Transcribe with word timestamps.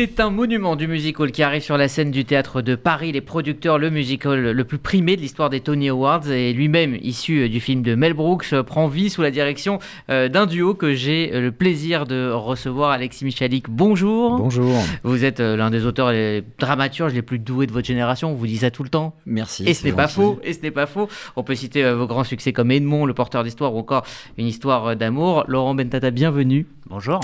C'est 0.00 0.20
un 0.20 0.30
monument 0.30 0.76
du 0.76 0.86
musical 0.86 1.32
qui 1.32 1.42
arrive 1.42 1.60
sur 1.60 1.76
la 1.76 1.88
scène 1.88 2.12
du 2.12 2.24
théâtre 2.24 2.62
de 2.62 2.76
Paris. 2.76 3.10
Les 3.10 3.20
producteurs, 3.20 3.78
le 3.78 3.90
musical 3.90 4.52
le 4.52 4.64
plus 4.64 4.78
primé 4.78 5.16
de 5.16 5.20
l'histoire 5.20 5.50
des 5.50 5.58
Tony 5.58 5.88
Awards 5.88 6.30
et 6.30 6.52
lui-même 6.52 6.96
issu 7.02 7.40
euh, 7.40 7.48
du 7.48 7.58
film 7.58 7.82
de 7.82 7.96
Mel 7.96 8.14
Brooks 8.14 8.52
euh, 8.52 8.62
prend 8.62 8.86
vie 8.86 9.10
sous 9.10 9.22
la 9.22 9.32
direction 9.32 9.80
euh, 10.08 10.28
d'un 10.28 10.46
duo 10.46 10.74
que 10.74 10.94
j'ai 10.94 11.32
le 11.32 11.50
plaisir 11.50 12.06
de 12.06 12.30
recevoir. 12.30 12.92
Alexis 12.92 13.24
Michalik, 13.24 13.68
bonjour. 13.68 14.38
Bonjour. 14.38 14.72
Vous 15.02 15.24
êtes 15.24 15.40
l'un 15.40 15.68
des 15.68 15.84
auteurs 15.84 16.12
et 16.12 16.44
dramaturges 16.60 17.12
les 17.12 17.22
plus 17.22 17.40
doués 17.40 17.66
de 17.66 17.72
votre 17.72 17.88
génération. 17.88 18.30
On 18.30 18.34
vous 18.34 18.46
dit 18.46 18.58
ça 18.58 18.70
tout 18.70 18.84
le 18.84 18.90
temps. 18.90 19.16
Merci. 19.26 19.64
Et 19.66 19.74
ce 19.74 19.84
n'est 19.84 19.92
pas 19.92 20.06
faux. 20.06 20.38
Et 20.44 20.52
ce 20.52 20.60
n'est 20.62 20.70
pas 20.70 20.86
faux. 20.86 21.08
On 21.34 21.42
peut 21.42 21.56
citer 21.56 21.92
vos 21.92 22.06
grands 22.06 22.22
succès 22.22 22.52
comme 22.52 22.70
Edmond, 22.70 23.04
le 23.04 23.14
porteur 23.14 23.42
d'histoire 23.42 23.74
ou 23.74 23.80
encore 23.80 24.04
une 24.36 24.46
histoire 24.46 24.94
d'amour. 24.94 25.42
Laurent 25.48 25.74
Bentata, 25.74 26.12
bienvenue. 26.12 26.68
Bonjour. 26.88 27.20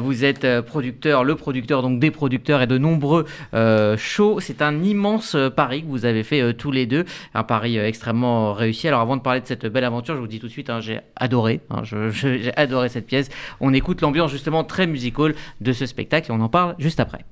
vous 0.00 0.24
êtes 0.24 0.60
producteur, 0.60 1.24
le 1.24 1.34
producteur 1.34 1.82
donc 1.82 1.98
des 1.98 2.10
producteurs 2.10 2.62
et 2.62 2.66
de 2.66 2.78
nombreux 2.78 3.24
euh, 3.54 3.96
shows. 3.96 4.40
C'est 4.40 4.62
un 4.62 4.82
immense 4.82 5.34
euh, 5.34 5.50
pari 5.50 5.82
que 5.82 5.88
vous 5.88 6.04
avez 6.04 6.22
fait 6.22 6.40
euh, 6.40 6.52
tous 6.52 6.70
les 6.70 6.86
deux, 6.86 7.04
un 7.34 7.42
pari 7.42 7.78
extrêmement 7.78 8.52
réussi. 8.52 8.88
Alors 8.88 9.00
avant 9.00 9.16
de 9.16 9.22
parler 9.22 9.40
de 9.40 9.46
cette 9.46 9.66
belle 9.66 9.84
aventure, 9.84 10.14
je 10.14 10.20
vous 10.20 10.26
dis 10.26 10.40
tout 10.40 10.46
de 10.46 10.52
suite, 10.52 10.70
hein, 10.70 10.80
j'ai 10.80 11.00
adoré, 11.16 11.60
hein, 11.70 11.82
j'ai 11.84 12.52
adoré 12.56 12.88
cette 12.88 13.06
pièce. 13.06 13.28
On 13.60 13.72
écoute 13.72 14.00
l'ambiance 14.00 14.30
justement 14.30 14.64
très 14.64 14.86
musicale 14.86 15.34
de 15.60 15.72
ce 15.72 15.86
spectacle 15.86 16.30
et 16.30 16.34
on 16.34 16.40
en 16.40 16.48
parle 16.48 16.74
juste 16.78 17.00
après. 17.00 17.24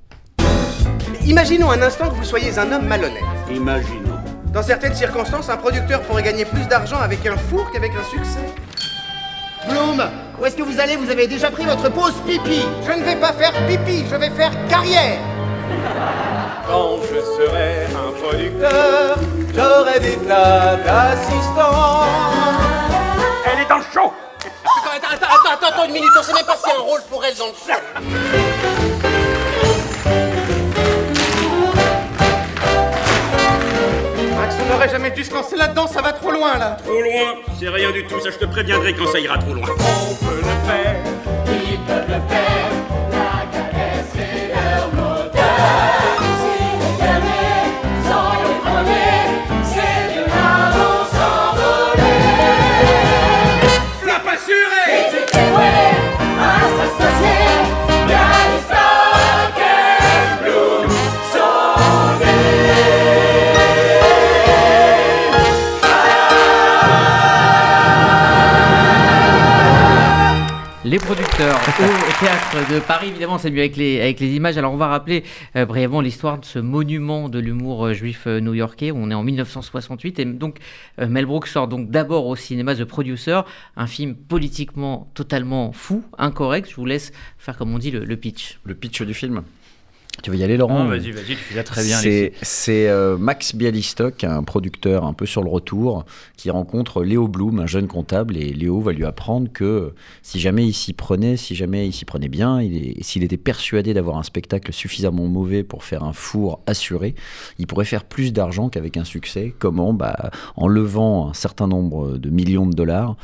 Imaginons 1.25 1.69
un 1.69 1.81
instant 1.81 2.09
que 2.09 2.15
vous 2.15 2.23
soyez 2.23 2.57
un 2.57 2.71
homme 2.71 2.87
malhonnête. 2.87 3.23
Imaginons. 3.53 4.17
Dans 4.53 4.63
certaines 4.63 4.95
circonstances, 4.95 5.49
un 5.49 5.57
producteur 5.57 6.01
pourrait 6.01 6.23
gagner 6.23 6.45
plus 6.45 6.67
d'argent 6.67 6.97
avec 6.97 7.25
un 7.25 7.37
four 7.37 7.69
qu'avec 7.71 7.91
un 7.91 8.03
succès. 8.03 8.39
Bloom, 9.69 10.03
où 10.39 10.45
est-ce 10.45 10.55
que 10.55 10.63
vous 10.63 10.79
allez? 10.79 10.95
Vous 10.95 11.09
avez 11.09 11.27
déjà 11.27 11.49
pris 11.51 11.65
votre 11.65 11.89
pause 11.89 12.13
pipi. 12.25 12.61
Je 12.85 12.91
ne 12.93 13.03
vais 13.03 13.15
pas 13.15 13.33
faire 13.33 13.53
pipi, 13.67 14.05
je 14.09 14.15
vais 14.15 14.29
faire 14.29 14.51
carrière. 14.67 15.19
Quand 16.67 16.97
je 17.03 17.19
serai 17.21 17.85
un 17.85 18.11
producteur, 18.21 19.17
j'aurai 19.53 19.99
des 19.99 20.17
tas 20.27 20.75
d'assistants. 20.77 22.03
Elle 23.45 23.61
est 23.61 23.69
dans 23.69 23.77
le 23.77 23.83
show. 23.93 24.13
Attends, 24.95 25.13
attends, 25.13 25.25
attends, 25.25 25.67
attends, 25.67 25.85
une 25.85 25.93
minute, 25.93 26.09
on 26.17 26.23
sait 26.23 26.33
même 26.33 26.45
pas 26.45 26.57
s'il 26.57 26.69
y 26.69 26.71
a 26.71 26.79
un 26.79 26.81
rôle 26.81 27.01
pour 27.09 27.23
elle 27.23 27.35
dans 27.35 27.47
le 27.47 27.51
show 27.53 28.43
dû 35.17 35.23
se 35.23 35.33
lancer 35.33 35.55
là-dedans, 35.57 35.87
ça 35.87 35.99
va 36.03 36.13
trop 36.13 36.29
loin 36.29 36.59
là 36.59 36.77
Trop 36.85 37.01
loin 37.01 37.41
C'est 37.59 37.69
rien 37.69 37.91
du 37.91 38.05
tout, 38.05 38.19
ça 38.19 38.29
je 38.29 38.37
te 38.37 38.45
préviendrai 38.45 38.93
quand 38.93 39.07
ça 39.07 39.19
ira 39.19 39.39
trop 39.39 39.53
loin. 39.55 39.67
On 39.67 40.25
peut 40.25 40.35
le 40.35 40.69
faire, 40.69 40.95
ils 41.47 41.79
peuvent 41.79 42.07
le 42.07 42.21
faire, 42.29 42.69
Les 70.87 70.99
producteurs 70.99 71.57
au 71.57 72.19
théâtre 72.23 72.71
de 72.71 72.79
Paris, 72.79 73.09
évidemment, 73.09 73.37
c'est 73.37 73.51
mieux 73.51 73.59
avec 73.59 73.75
les, 73.75 73.99
avec 73.99 74.21
les 74.21 74.35
images. 74.35 74.57
Alors, 74.57 74.71
on 74.71 74.77
va 74.77 74.87
rappeler 74.87 75.25
euh, 75.57 75.65
brièvement 75.65 75.99
l'histoire 75.99 76.39
de 76.39 76.45
ce 76.45 76.59
monument 76.59 77.27
de 77.27 77.39
l'humour 77.39 77.87
euh, 77.87 77.93
juif 77.93 78.23
euh, 78.25 78.39
new-yorkais. 78.39 78.93
On 78.95 79.11
est 79.11 79.13
en 79.13 79.21
1968 79.21 80.19
et 80.19 80.23
donc 80.23 80.59
Mel 80.97 81.25
Brooks 81.25 81.47
sort 81.47 81.67
donc 81.67 81.89
d'abord 81.89 82.25
au 82.27 82.37
cinéma 82.37 82.73
The 82.73 82.85
Producer, 82.85 83.41
un 83.75 83.85
film 83.85 84.15
politiquement 84.15 85.11
totalement 85.13 85.73
fou, 85.73 86.05
incorrect. 86.17 86.69
Je 86.69 86.75
vous 86.77 86.85
laisse 86.85 87.11
faire, 87.37 87.57
comme 87.57 87.73
on 87.73 87.79
dit, 87.79 87.91
le, 87.91 88.05
le 88.05 88.15
pitch. 88.15 88.57
Le 88.63 88.73
pitch 88.73 89.01
du 89.01 89.13
film? 89.13 89.43
Tu 90.23 90.31
veux 90.31 90.37
y 90.37 90.43
aller, 90.43 90.57
Laurent 90.57 90.85
Vas-y, 90.85 91.11
vas-y, 91.11 91.35
tu 91.35 91.35
fais 91.35 91.63
très 91.63 91.83
bien. 91.83 91.97
C'est 92.41 92.89
euh, 92.89 93.17
Max 93.17 93.55
Bialystock, 93.55 94.23
un 94.23 94.43
producteur 94.43 95.05
un 95.05 95.13
peu 95.13 95.25
sur 95.25 95.43
le 95.43 95.49
retour, 95.49 96.05
qui 96.37 96.49
rencontre 96.49 97.03
Léo 97.03 97.27
Blum, 97.27 97.59
un 97.59 97.67
jeune 97.67 97.87
comptable, 97.87 98.37
et 98.37 98.53
Léo 98.53 98.79
va 98.79 98.93
lui 98.93 99.05
apprendre 99.05 99.51
que 99.51 99.93
si 100.21 100.39
jamais 100.39 100.65
il 100.65 100.73
s'y 100.73 100.93
prenait, 100.93 101.37
si 101.37 101.55
jamais 101.55 101.87
il 101.87 101.93
s'y 101.93 102.05
prenait 102.05 102.29
bien, 102.29 102.59
s'il 103.01 103.23
était 103.23 103.37
persuadé 103.37 103.93
d'avoir 103.93 104.17
un 104.17 104.23
spectacle 104.23 104.73
suffisamment 104.73 105.27
mauvais 105.27 105.63
pour 105.63 105.83
faire 105.83 106.03
un 106.03 106.13
four 106.13 106.61
assuré, 106.65 107.15
il 107.59 107.67
pourrait 107.67 107.85
faire 107.85 108.03
plus 108.03 108.33
d'argent 108.33 108.69
qu'avec 108.69 108.97
un 108.97 109.03
succès. 109.03 109.53
Comment? 109.59 109.93
Bah, 109.93 110.31
En 110.55 110.67
levant 110.67 111.29
un 111.29 111.33
certain 111.33 111.67
nombre 111.67 112.17
de 112.17 112.29
millions 112.29 112.65
de 112.65 112.73
dollars 112.73 113.15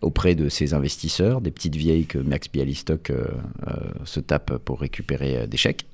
auprès 0.00 0.34
de 0.34 0.48
ses 0.48 0.74
investisseurs, 0.74 1.40
des 1.40 1.50
petites 1.50 1.76
vieilles 1.76 2.06
que 2.06 2.18
Max 2.18 2.48
Bialystock 2.48 3.10
euh, 3.10 3.26
euh, 3.66 3.72
se 4.04 4.20
tape 4.20 4.58
pour 4.58 4.80
récupérer 4.80 5.46
des 5.46 5.56
chèques. 5.56 5.86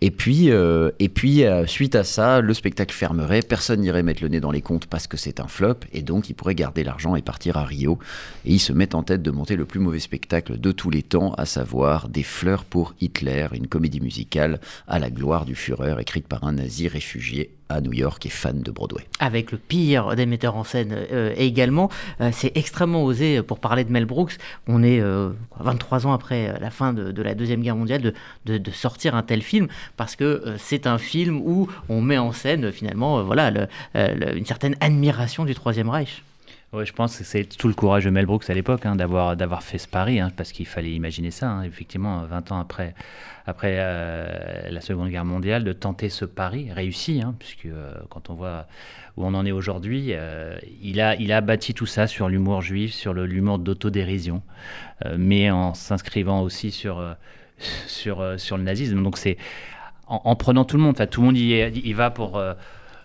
Et 0.00 0.10
puis, 0.10 0.50
euh, 0.50 0.90
euh, 1.00 1.66
suite 1.66 1.94
à 1.94 2.04
ça, 2.04 2.40
le 2.40 2.54
spectacle 2.54 2.94
fermerait, 2.94 3.40
personne 3.40 3.80
n'irait 3.80 4.02
mettre 4.02 4.22
le 4.22 4.28
nez 4.28 4.40
dans 4.40 4.50
les 4.50 4.60
comptes 4.60 4.86
parce 4.86 5.06
que 5.06 5.16
c'est 5.16 5.40
un 5.40 5.48
flop, 5.48 5.76
et 5.92 6.02
donc 6.02 6.28
il 6.28 6.34
pourrait 6.34 6.54
garder 6.54 6.84
l'argent 6.84 7.16
et 7.16 7.22
partir 7.22 7.56
à 7.56 7.64
Rio. 7.64 7.98
Et 8.44 8.52
il 8.52 8.58
se 8.58 8.72
met 8.72 8.94
en 8.94 9.02
tête 9.02 9.22
de 9.22 9.30
monter 9.30 9.56
le 9.56 9.64
plus 9.64 9.80
mauvais 9.80 10.00
spectacle 10.00 10.58
de 10.58 10.72
tous 10.72 10.90
les 10.90 11.02
temps, 11.02 11.32
à 11.34 11.46
savoir 11.46 12.08
Des 12.08 12.22
fleurs 12.22 12.64
pour 12.64 12.94
Hitler, 13.00 13.46
une 13.52 13.66
comédie 13.66 14.00
musicale 14.00 14.60
à 14.88 14.98
la 14.98 15.10
gloire 15.10 15.44
du 15.44 15.54
Führer, 15.54 15.96
écrite 16.00 16.28
par 16.28 16.44
un 16.44 16.52
nazi 16.52 16.88
réfugié 16.88 17.50
à 17.68 17.80
New 17.80 17.92
York 17.92 18.24
et 18.26 18.30
fan 18.30 18.60
de 18.60 18.70
Broadway. 18.70 19.06
Avec 19.20 19.52
le 19.52 19.58
pire 19.58 20.14
des 20.16 20.26
metteurs 20.26 20.56
en 20.56 20.64
scène 20.64 20.94
euh, 21.12 21.32
également. 21.36 21.90
Euh, 22.20 22.30
c'est 22.32 22.56
extrêmement 22.56 23.04
osé 23.04 23.42
pour 23.42 23.58
parler 23.58 23.84
de 23.84 23.92
Mel 23.92 24.04
Brooks. 24.04 24.36
On 24.66 24.82
est 24.82 25.00
euh, 25.00 25.30
23 25.60 26.06
ans 26.06 26.12
après 26.12 26.58
la 26.60 26.70
fin 26.70 26.92
de, 26.92 27.22
la 27.22 27.34
Deuxième 27.34 27.62
Guerre 27.62 27.76
mondiale 27.76 28.12
de, 28.44 28.70
sortir 28.70 29.14
un 29.14 29.22
tel 29.22 29.42
film 29.42 29.68
parce 29.96 30.16
que 30.16 30.24
euh, 30.24 30.56
c'est 30.58 30.86
un 30.86 30.98
film 30.98 31.40
où 31.44 31.68
on 31.88 32.00
met 32.00 32.18
en 32.18 32.32
scène 32.32 32.72
finalement 32.72 33.22
voilà, 33.22 33.68
une 33.94 34.46
certaine 34.46 34.76
admiration 34.80 35.44
du 35.44 35.54
Troisième 35.54 35.88
Reich. 35.88 36.22
Oui, 36.74 36.84
je 36.86 36.92
pense 36.92 37.16
que 37.16 37.22
c'est 37.22 37.44
tout 37.44 37.68
le 37.68 37.74
courage 37.74 38.04
de 38.04 38.10
Mel 38.10 38.26
Brooks 38.26 38.50
à 38.50 38.54
l'époque 38.54 38.84
hein, 38.84 38.96
d'avoir 38.96 39.36
d'avoir 39.36 39.62
fait 39.62 39.78
ce 39.78 39.86
pari, 39.86 40.18
hein, 40.18 40.32
parce 40.36 40.50
qu'il 40.50 40.66
fallait 40.66 40.90
imaginer 40.90 41.30
ça, 41.30 41.48
hein, 41.48 41.62
effectivement, 41.62 42.24
20 42.24 42.50
ans 42.50 42.58
après, 42.58 42.96
après 43.46 43.76
euh, 43.78 44.68
la 44.70 44.80
Seconde 44.80 45.10
Guerre 45.10 45.24
mondiale, 45.24 45.62
de 45.62 45.72
tenter 45.72 46.08
ce 46.08 46.24
pari 46.24 46.72
réussi, 46.72 47.22
puisque 47.38 47.66
euh, 47.66 47.94
quand 48.10 48.28
on 48.28 48.34
voit 48.34 48.66
où 49.16 49.24
on 49.24 49.34
en 49.34 49.46
est 49.46 49.52
aujourd'hui, 49.52 50.08
euh, 50.10 50.58
il, 50.82 51.00
a, 51.00 51.14
il 51.14 51.30
a 51.32 51.40
bâti 51.42 51.74
tout 51.74 51.86
ça 51.86 52.08
sur 52.08 52.28
l'humour 52.28 52.60
juif, 52.60 52.92
sur 52.92 53.14
l'humour 53.14 53.60
d'autodérision, 53.60 54.42
mais 55.16 55.52
en 55.52 55.74
s'inscrivant 55.74 56.42
aussi 56.42 56.72
sur, 56.72 57.00
sur, 57.86 58.40
sur 58.40 58.56
le 58.56 58.64
nazisme. 58.64 59.00
Donc 59.00 59.16
c'est 59.16 59.36
en, 60.08 60.22
en, 60.24 60.34
prenant 60.34 60.64
tout 60.64 60.76
le 60.76 60.82
monde, 60.82 60.96
tout 61.08 61.20
le 61.20 61.26
monde 61.26 61.36
y, 61.36 61.52
y 61.52 61.92
va 61.92 62.10
pour 62.10 62.42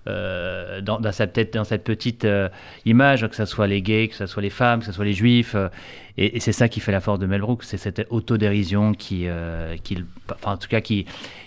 euh, 0.08 0.82
dans, 0.82 1.00
cette 1.12 1.84
petite 1.84 2.26
euh, 2.26 2.50
image, 2.86 3.28
que 3.28 3.36
ce 3.36 3.46
soit 3.46 3.68
les 3.68 3.82
gays, 3.82 4.08
que 4.08 4.16
ce 4.16 4.26
soit 4.26 4.42
les 4.42 4.50
femmes, 4.50 4.80
que 4.80 4.86
ce 4.86 4.92
soit 4.92 5.06
les 5.06 5.14
juifs. 5.14 5.56
Euh, 5.56 5.68
et, 6.18 6.38
et 6.38 6.40
c'est 6.40 6.52
ça 6.52 6.68
qui 6.70 6.80
fait 6.80 6.92
la 6.92 7.02
force 7.02 7.20
de 7.20 7.26
Mel 7.26 7.42
Brooks, 7.42 7.64
c'est 7.64 7.78
cette 7.78 8.06
autodérision 8.10 8.94
qui, 8.94 9.28
qui, 9.84 10.04
enfin, 10.30 10.54
en 10.54 10.58
tout 10.58 10.68
cas, 10.68 10.82
qui, 10.82 11.06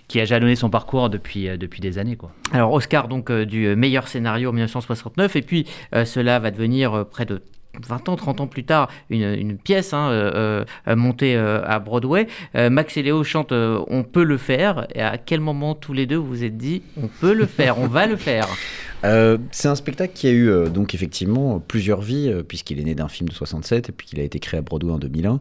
qui 0.09 0.19
a 0.19 0.25
jalonné 0.25 0.57
son 0.57 0.71
parcours 0.71 1.11
depuis, 1.11 1.47
depuis 1.59 1.81
des 1.81 1.99
années. 1.99 2.17
Quoi. 2.17 2.33
Alors, 2.53 2.73
Oscar 2.73 3.09
donc 3.09 3.31
du 3.31 3.77
meilleur 3.77 4.09
scénario 4.09 4.49
en 4.49 4.53
1969, 4.53 5.37
et 5.37 5.43
puis 5.43 5.67
cela 6.07 6.39
va 6.39 6.51
devenir 6.51 7.05
près 7.11 7.27
de 7.27 7.43
20 7.81 8.09
ans, 8.09 8.17
30 8.17 8.41
ans 8.43 8.47
plus 8.47 8.65
tard, 8.65 8.89
une, 9.11 9.57
pièce 9.57 9.93
hein, 9.93 10.11
euh, 10.11 10.65
euh, 10.89 10.97
montée 10.97 11.37
euh, 11.37 11.63
à 11.65 11.79
Broadway. 11.79 12.27
Max 12.55 12.97
et 12.97 13.03
Léo 13.03 13.25
chantent 13.25 13.53
On 13.53 14.05
peut 14.05 14.25
le 14.25 14.37
faire. 14.37 14.87
Et 14.95 15.03
à 15.03 15.19
quel 15.19 15.41
moment 15.41 15.75
tous 15.75 15.93
les 15.93 16.07
deux 16.07 16.17
vous 16.17 16.27
vous 16.27 16.45
êtes 16.45 16.57
dit 16.57 16.83
On 17.03 17.09
peut 17.09 17.33
le 17.33 17.47
faire, 17.47 17.79
on 17.79 17.87
va 17.87 18.07
le 18.07 18.17
faire? 18.17 18.47
euh, 19.05 19.39
c'est 19.51 19.69
un 19.69 19.75
spectacle 19.75 20.13
qui 20.15 20.29
a 20.29 20.31
eu 20.31 20.49
euh, 20.49 20.69
donc 20.69 20.95
effectivement 20.95 21.59
plusieurs 21.59 22.01
vies 22.01 22.29
euh, 22.29 22.43
puisqu'il 22.43 22.79
est 22.79 22.85
né 22.85 22.95
d'un 22.95 23.09
film 23.09 23.29
de 23.29 23.35
67 23.35 23.89
et 23.89 23.93
puis 23.93 24.07
qu'il 24.07 24.21
a 24.21 24.23
été 24.23 24.39
créé 24.39 24.59
à 24.59 24.63
Broadway 24.63 24.93
en 24.93 24.99
2001 24.99 25.41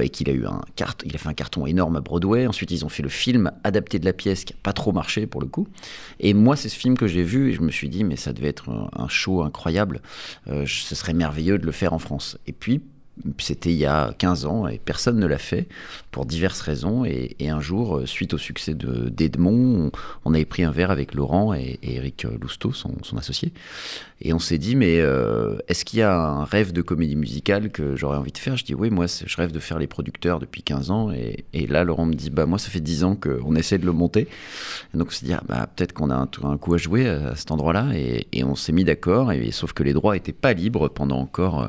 et 0.00 0.08
qu'il 0.08 0.30
a 0.30 0.32
eu 0.32 0.46
un 0.46 0.62
carton, 0.76 1.06
il 1.08 1.14
a 1.14 1.18
fait 1.18 1.28
un 1.28 1.34
carton 1.34 1.66
énorme 1.66 1.96
à 1.96 2.00
Broadway. 2.00 2.46
Ensuite 2.46 2.70
ils 2.70 2.84
ont 2.84 2.88
fait 2.88 3.02
le 3.02 3.08
film 3.08 3.50
adapté 3.64 3.98
de 3.98 4.04
la 4.04 4.12
pièce 4.12 4.44
qui 4.44 4.52
a 4.52 4.56
pas 4.62 4.72
trop 4.72 4.92
marché 4.92 5.26
pour 5.26 5.40
le 5.40 5.46
coup. 5.46 5.68
Et 6.20 6.34
moi 6.34 6.56
c'est 6.56 6.68
ce 6.68 6.76
film 6.76 6.96
que 6.96 7.06
j'ai 7.06 7.22
vu 7.22 7.50
et 7.50 7.52
je 7.52 7.60
me 7.60 7.70
suis 7.70 7.88
dit 7.88 8.04
mais 8.04 8.16
ça 8.16 8.32
devait 8.32 8.48
être 8.48 8.70
un, 8.70 8.88
un 8.94 9.08
show 9.08 9.42
incroyable. 9.42 10.00
ce 10.46 10.94
serait 10.94 11.14
merveilleux 11.14 11.58
de 11.58 11.66
le 11.66 11.72
faire 11.72 11.92
en 11.92 11.98
France. 11.98 12.38
Et 12.46 12.52
puis 12.52 12.80
c'était 13.38 13.72
il 13.72 13.78
y 13.78 13.86
a 13.86 14.12
15 14.18 14.46
ans 14.46 14.66
et 14.66 14.78
personne 14.78 15.18
ne 15.18 15.26
l'a 15.26 15.38
fait 15.38 15.68
pour 16.10 16.26
diverses 16.26 16.60
raisons. 16.60 17.04
Et, 17.04 17.36
un 17.48 17.60
jour, 17.60 17.98
euh, 17.98 18.06
suite 18.06 18.34
au 18.34 18.38
succès 18.38 18.74
de- 18.74 19.08
d'Edmond, 19.08 19.86
on, 19.86 19.90
on 20.24 20.34
avait 20.34 20.44
pris 20.44 20.64
un 20.64 20.70
verre 20.70 20.90
avec 20.90 21.14
Laurent 21.14 21.54
et, 21.54 21.78
Eric 21.82 22.26
Lousteau, 22.40 22.72
son, 22.72 22.94
associé. 23.16 23.52
Et 24.20 24.32
on 24.32 24.38
s'est 24.38 24.58
dit, 24.58 24.74
mais 24.74 24.98
euh, 24.98 25.58
est-ce 25.68 25.84
qu'il 25.84 26.00
y 26.00 26.02
a 26.02 26.12
un 26.12 26.44
rêve 26.44 26.72
de 26.72 26.82
comédie 26.82 27.14
musicale 27.14 27.70
que 27.70 27.94
j'aurais 27.94 28.16
envie 28.16 28.32
de 28.32 28.38
faire? 28.38 28.56
Je 28.56 28.64
dis, 28.64 28.74
oui, 28.74 28.90
moi, 28.90 29.06
je 29.06 29.36
rêve 29.36 29.52
de 29.52 29.60
faire 29.60 29.78
les 29.78 29.86
producteurs 29.86 30.40
depuis 30.40 30.62
15 30.62 30.90
ans. 30.90 31.12
Et, 31.12 31.66
là, 31.68 31.84
Laurent 31.84 32.06
me 32.06 32.14
dit, 32.14 32.30
bah, 32.30 32.46
moi, 32.46 32.58
ça 32.58 32.68
fait 32.68 32.80
10 32.80 33.04
ans 33.04 33.14
qu'on 33.14 33.54
essaie 33.54 33.78
de 33.78 33.86
le 33.86 33.92
monter. 33.92 34.26
Donc, 34.94 35.08
on 35.08 35.10
s'est 35.10 35.26
dit, 35.26 35.32
ah, 35.32 35.42
bah, 35.46 35.68
peut-être 35.74 35.92
qu'on 35.92 36.10
a 36.10 36.16
un, 36.16 36.56
coup 36.58 36.74
à 36.74 36.78
jouer 36.78 37.08
à 37.08 37.36
cet 37.36 37.52
endroit-là. 37.52 37.92
Et, 37.94 38.26
on 38.42 38.56
s'est 38.56 38.72
mis 38.72 38.84
d'accord. 38.84 39.30
Et, 39.30 39.52
sauf 39.52 39.72
que 39.72 39.84
les 39.84 39.92
droits 39.92 40.14
n'étaient 40.14 40.32
pas 40.32 40.52
libres 40.52 40.88
pendant 40.88 41.18
encore 41.18 41.62
euh, 41.62 41.68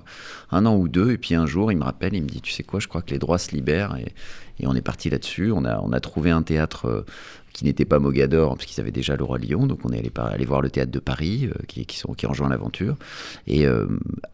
un 0.51 0.65
an 0.65 0.75
ou 0.75 0.87
deux. 0.87 1.11
Et 1.11 1.17
puis 1.17 1.35
un 1.39 1.45
jour, 1.45 1.71
il 1.71 1.77
me 1.77 1.83
rappelle, 1.83 2.13
il 2.13 2.21
me 2.21 2.27
dit, 2.27 2.41
tu 2.41 2.51
sais 2.51 2.63
quoi, 2.63 2.80
je 2.80 2.88
crois 2.88 3.01
que 3.01 3.12
les 3.12 3.19
droits 3.19 3.38
se 3.38 3.51
libèrent. 3.51 3.97
Et, 3.97 4.68
on 4.68 4.75
est 4.75 4.81
parti 4.81 5.09
là-dessus. 5.09 5.51
On 5.53 5.63
a, 5.63 5.80
on 5.80 5.94
a 5.94 6.00
trouvé 6.01 6.31
un 6.31 6.41
théâtre 6.41 6.86
euh, 6.86 7.06
qui 7.59 7.65
n'était 7.65 7.85
pas 7.85 8.00
Mogador, 8.00 8.56
parce 8.56 8.65
qu'ils 8.65 8.79
avaient 8.79 8.91
déjà 8.91 9.15
le 9.17 9.23
Roi 9.23 9.38
Lion. 9.38 9.67
Donc 9.67 9.79
on 9.83 9.89
est 9.91 10.00
allé, 10.00 10.09
par- 10.09 10.31
voir 10.47 10.61
le 10.61 10.69
théâtre 10.69 10.91
de 10.91 11.00
Paris, 11.00 11.50
euh, 11.50 11.63
qui, 11.67 11.85
qui, 11.85 11.97
sont, 11.97 12.13
qui 12.13 12.25
rejoint 12.25 12.47
l'aventure. 12.50 12.95
Et 13.47 13.65
euh, 13.65 13.85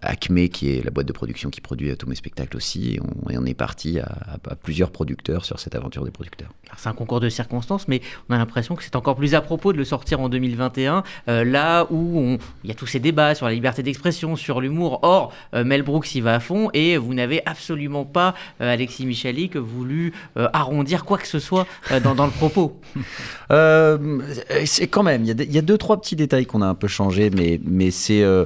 Acme, 0.01 0.47
qui 0.47 0.69
est 0.71 0.83
la 0.85 0.91
boîte 0.91 1.07
de 1.07 1.13
production 1.13 1.49
qui 1.49 1.59
produit 1.61 1.89
euh, 1.89 1.95
tous 1.95 2.07
mes 2.07 2.15
spectacles 2.15 2.55
aussi. 2.57 2.93
Et 2.95 2.99
on, 3.01 3.29
et 3.31 3.37
on 3.37 3.45
est 3.45 3.53
parti 3.55 3.99
à, 3.99 4.05
à- 4.05 4.51
à 4.51 4.55
plusieurs 4.55 4.91
producteurs 4.91 5.43
sur 5.43 5.59
cette 5.59 5.73
aventure 5.75 6.05
des 6.05 6.11
producteurs. 6.11 6.49
C'est 6.77 6.89
un 6.89 6.93
concours 6.93 7.19
de 7.19 7.29
circonstances, 7.29 7.87
mais 7.87 8.01
on 8.29 8.33
a 8.35 8.37
l'impression 8.37 8.75
que 8.75 8.83
c'est 8.83 8.95
encore 8.95 9.15
plus 9.15 9.33
à 9.33 9.41
propos 9.41 9.71
de 9.73 9.77
le 9.77 9.85
sortir 9.85 10.19
en 10.19 10.29
2021, 10.29 11.03
euh, 11.29 11.43
là 11.43 11.87
où 11.89 12.19
on- 12.19 12.37
il 12.63 12.69
y 12.69 12.71
a 12.71 12.75
tous 12.75 12.87
ces 12.87 12.99
débats 12.99 13.33
sur 13.35 13.45
la 13.47 13.53
liberté 13.53 13.81
d'expression, 13.83 14.35
sur 14.35 14.61
l'humour. 14.61 14.99
Or, 15.03 15.33
Mel 15.53 15.81
Brooks 15.83 16.13
y 16.15 16.21
va 16.21 16.35
à 16.35 16.39
fond 16.39 16.69
et 16.73 16.97
vous 16.97 17.13
n'avez 17.13 17.41
absolument 17.45 18.05
pas, 18.05 18.33
euh, 18.61 18.71
Alexis 18.73 19.05
Michalik, 19.05 19.55
voulu 19.57 20.13
euh, 20.37 20.47
arrondir 20.53 21.05
quoi 21.05 21.17
que 21.17 21.27
ce 21.27 21.39
soit 21.39 21.65
euh, 21.91 21.99
dans, 21.99 22.13
dans 22.15 22.25
le 22.25 22.31
propos. 22.31 22.79
Euh, 23.51 24.19
c'est 24.65 24.87
quand 24.87 25.03
même, 25.03 25.23
il 25.23 25.53
y, 25.53 25.57
a 25.57 25.61
deux, 25.61 25.77
trois 25.77 25.99
petits 25.99 26.15
détails 26.15 26.45
qu'on 26.45 26.61
a 26.61 26.67
un 26.67 26.75
peu 26.75 26.87
changé, 26.87 27.29
mais, 27.29 27.59
mais 27.63 27.91
c'est 27.91 28.23
euh, 28.23 28.45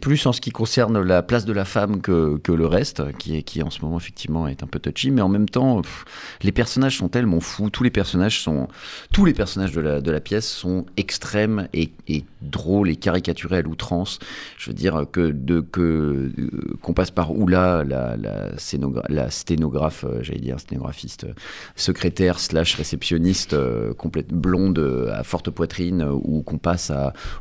plus 0.00 0.26
en 0.26 0.32
ce 0.32 0.40
qui 0.40 0.50
concerne 0.50 1.00
la 1.00 1.22
place 1.22 1.44
de 1.44 1.52
la 1.52 1.64
femme 1.64 2.00
que, 2.00 2.38
que 2.38 2.52
le 2.52 2.66
reste, 2.66 3.02
qui, 3.18 3.42
qui 3.42 3.62
en 3.62 3.70
ce 3.70 3.82
moment 3.82 3.98
effectivement 3.98 4.48
est 4.48 4.62
un 4.62 4.66
peu 4.66 4.78
touchy, 4.78 5.10
mais 5.10 5.22
en 5.22 5.28
même 5.28 5.48
temps, 5.48 5.82
les 6.42 6.52
personnages 6.52 6.98
sont 6.98 7.08
tellement 7.08 7.40
fous, 7.40 7.70
tous 7.70 7.82
les 7.82 7.90
personnages 7.90 8.40
sont, 8.40 8.68
tous 9.12 9.24
les 9.24 9.34
personnages 9.34 9.72
de 9.72 9.80
la, 9.80 10.00
de 10.00 10.10
la 10.10 10.20
pièce 10.20 10.48
sont 10.48 10.86
extrêmes 10.96 11.68
et, 11.72 11.90
drôles 12.42 12.90
et 12.90 12.96
caricaturés 12.96 13.58
à 13.58 13.62
l'outrance. 13.62 14.18
Je 14.56 14.70
veux 14.70 14.74
dire 14.74 15.06
que 15.10 15.30
de 15.30 15.60
que 15.60 15.80
euh, 15.80 16.32
qu'on 16.82 16.92
passe 16.92 17.10
par 17.10 17.36
Oula, 17.36 17.84
la, 17.84 18.16
la, 18.16 18.48
la 19.08 19.30
sténographe, 19.30 20.04
euh, 20.04 20.22
j'allais 20.22 20.40
dire 20.40 20.60
sténographiste, 20.60 21.26
secrétaire 21.76 22.38
slash 22.38 22.74
réceptionniste 22.74 23.56
complète 23.92 24.28
blonde 24.28 24.78
euh, 24.78 25.12
à 25.14 25.22
forte 25.22 25.50
poitrine, 25.50 26.02
euh, 26.02 26.12
ou 26.12 26.42
qu'on 26.42 26.58
passe 26.58 26.92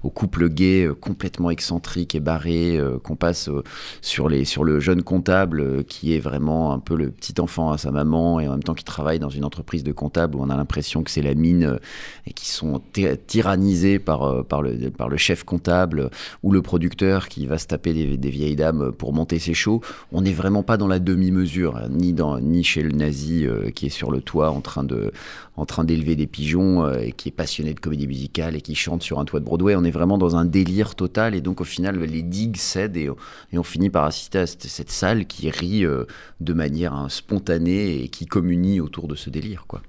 au 0.03 0.09
couple 0.09 0.49
gay 0.49 0.85
euh, 0.85 0.93
complètement 0.93 1.49
excentrique 1.49 2.15
et 2.15 2.19
barré, 2.19 2.77
euh, 2.77 2.97
qu'on 2.99 3.15
passe 3.15 3.49
euh, 3.49 3.63
sur 4.01 4.29
les 4.29 4.45
sur 4.45 4.63
le 4.63 4.79
jeune 4.79 5.03
comptable 5.03 5.61
euh, 5.61 5.83
qui 5.83 6.13
est 6.13 6.19
vraiment 6.19 6.73
un 6.73 6.79
peu 6.79 6.95
le 6.95 7.11
petit 7.11 7.39
enfant 7.39 7.71
à 7.71 7.77
sa 7.77 7.91
maman 7.91 8.39
et 8.39 8.47
en 8.47 8.51
même 8.51 8.63
temps 8.63 8.73
qui 8.73 8.83
travaille 8.83 9.19
dans 9.19 9.29
une 9.29 9.45
entreprise 9.45 9.83
de 9.83 9.91
comptable 9.91 10.35
où 10.35 10.41
on 10.41 10.49
a 10.49 10.55
l'impression 10.57 11.03
que 11.03 11.11
c'est 11.11 11.21
la 11.21 11.33
mine 11.33 11.63
euh, 11.63 11.77
et 12.25 12.33
qui 12.33 12.49
sont 12.49 12.81
ty- 12.93 13.17
tyrannisés 13.25 13.99
par 13.99 14.23
euh, 14.23 14.43
par 14.43 14.61
le 14.61 14.89
par 14.89 15.09
le 15.09 15.17
chef 15.17 15.43
comptable 15.43 16.09
ou 16.43 16.51
le 16.51 16.61
producteur 16.61 17.27
qui 17.27 17.45
va 17.45 17.57
se 17.57 17.67
taper 17.67 17.93
des, 18.17 18.29
vieilles 18.29 18.55
dames 18.55 18.91
pour 18.91 19.13
monter 19.13 19.39
ses 19.39 19.53
shows. 19.53 19.81
On 20.11 20.21
n'est 20.21 20.33
vraiment 20.33 20.63
pas 20.63 20.77
dans 20.77 20.87
la 20.87 20.99
demi-mesure, 20.99 21.77
hein, 21.77 21.87
ni 21.89 22.13
ni 22.41 22.63
chez 22.63 22.83
le 22.83 22.91
nazi 22.91 23.45
euh, 23.45 23.69
qui 23.71 23.87
est 23.87 23.89
sur 23.89 24.11
le 24.11 24.21
toit 24.21 24.51
en 24.51 24.61
train 24.61 24.83
de 24.83 25.11
en 25.55 25.65
train 25.65 25.83
d'élever 25.83 26.15
des 26.15 26.27
euh, 26.39 27.09
qui 27.15 27.29
est 27.29 27.31
passionné 27.31 27.73
de 27.73 27.79
comédie 27.79 28.07
musicale 28.07 28.55
et 28.55 28.61
qui 28.61 28.75
chante 28.75 29.01
sur 29.01 29.19
un 29.19 29.25
toit 29.25 29.39
de 29.39 29.45
Broadway. 29.45 29.75
On 29.75 29.83
est 29.83 29.91
vraiment 29.91 30.17
dans 30.17 30.35
un 30.35 30.45
délire 30.45 30.95
total 30.95 31.35
et 31.35 31.41
donc 31.41 31.61
au 31.61 31.63
final 31.63 31.99
les 31.99 32.21
digues 32.21 32.57
cèdent 32.57 32.97
et, 32.97 33.09
on 33.53 33.63
finit 33.63 33.89
par 33.89 34.05
assister 34.05 34.39
à 34.39 34.47
cette, 34.47 34.63
cette 34.63 34.91
salle 34.91 35.25
qui 35.25 35.49
rit 35.49 35.85
euh, 35.85 36.05
de 36.39 36.53
manière 36.53 36.93
hein, 36.93 37.09
spontanée 37.09 38.03
et 38.03 38.09
qui 38.09 38.25
communie 38.25 38.79
autour 38.79 39.07
de 39.07 39.15
ce 39.15 39.29
délire 39.29 39.65
quoi. 39.67 39.81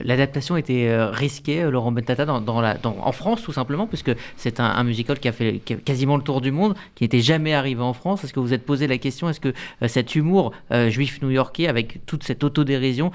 L'adaptation 0.00 0.56
était 0.56 0.88
euh, 0.88 1.10
risquée, 1.10 1.62
euh, 1.62 1.70
Laurent 1.70 1.92
Bentata, 1.92 2.24
dans, 2.24 2.60
la, 2.60 2.76
en 2.84 3.12
France 3.12 3.42
tout 3.42 3.52
simplement, 3.52 3.86
puisque 3.86 4.12
c'est 4.36 4.60
un, 4.60 4.84
musical 4.84 5.18
qui 5.18 5.28
a 5.28 5.32
fait 5.32 5.60
quasiment 5.84 6.16
le 6.16 6.22
tour 6.22 6.40
du 6.40 6.52
monde, 6.52 6.74
qui 6.94 7.04
n'était 7.04 7.20
jamais 7.20 7.54
arrivé 7.54 7.82
en 7.82 7.92
France. 7.92 8.24
Est-ce 8.24 8.32
que 8.32 8.40
vous 8.40 8.54
êtes 8.54 8.64
posé 8.64 8.86
la 8.86 8.98
question, 8.98 9.28
est-ce 9.28 9.40
que 9.40 9.52
euh, 9.82 9.88
cet 9.88 10.14
humour 10.14 10.52
juif 10.88 11.20
new-yorkais, 11.22 11.66
avec 11.66 12.04
toute 12.06 12.22
cette 12.22 12.44
autodérision, 12.44 13.10